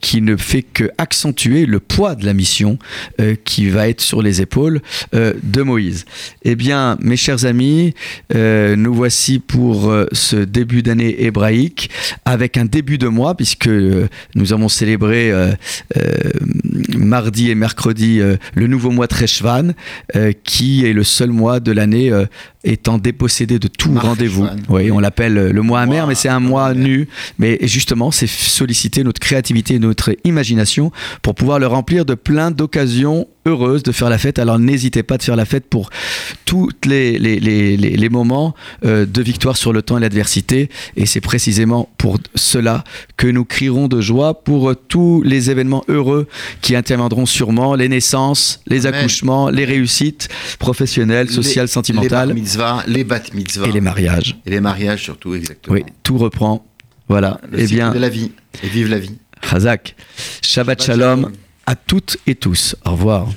[0.00, 2.78] qui ne fait que accentuer le poids de la mission
[3.44, 4.80] qui va être sur les épaules
[5.12, 6.04] de Moïse.
[6.42, 7.94] Eh bien, mes chers amis,
[8.34, 11.90] nous voici pour ce début d'année hébraïque
[12.24, 15.52] avec un début de mois puisque euh, nous avons célébré euh,
[15.96, 16.12] euh,
[16.96, 18.20] mardi et mercredi
[18.54, 19.72] le nouveau mois de Reshvan
[20.16, 22.10] euh, qui est le seul mois de l'année
[22.64, 24.46] étant dépossédé de tout rendez-vous.
[24.68, 27.08] Oui, on l'appelle euh, le mois amer, mais c'est un mois nu.
[27.38, 30.92] Mais justement, c'est solliciter notre créativité et notre imagination
[31.22, 34.38] pour pouvoir le remplir de plein d'occasions heureuses de faire la fête.
[34.38, 35.90] Alors n'hésitez pas de faire la fête pour
[36.44, 38.54] tous les, les, les, les- les moments
[38.84, 40.68] euh, de victoire sur le temps et l'adversité.
[40.96, 42.84] Et c'est précisément pour cela
[43.16, 46.28] que nous crierons de joie pour euh, tous les événements heureux
[46.60, 50.28] qui interviendront sûrement, les naissances, les accouchements, les réussites
[50.60, 53.66] professionnelles, sociales, Les- Les sentimentales mitzvahs, les bat mitzvahs.
[53.68, 54.36] et les mariages.
[54.46, 55.74] Et les mariages surtout, exactement.
[55.74, 56.64] Oui, tout reprend.
[57.08, 57.40] Voilà.
[57.50, 58.32] Le Eh cycle bien, de la vie.
[58.62, 59.18] Et vive la vie.
[59.42, 59.96] Chazak.
[60.42, 61.32] Shabbat Shabbat shalom shalom.
[61.66, 62.76] à toutes et tous.
[62.84, 63.28] Au revoir.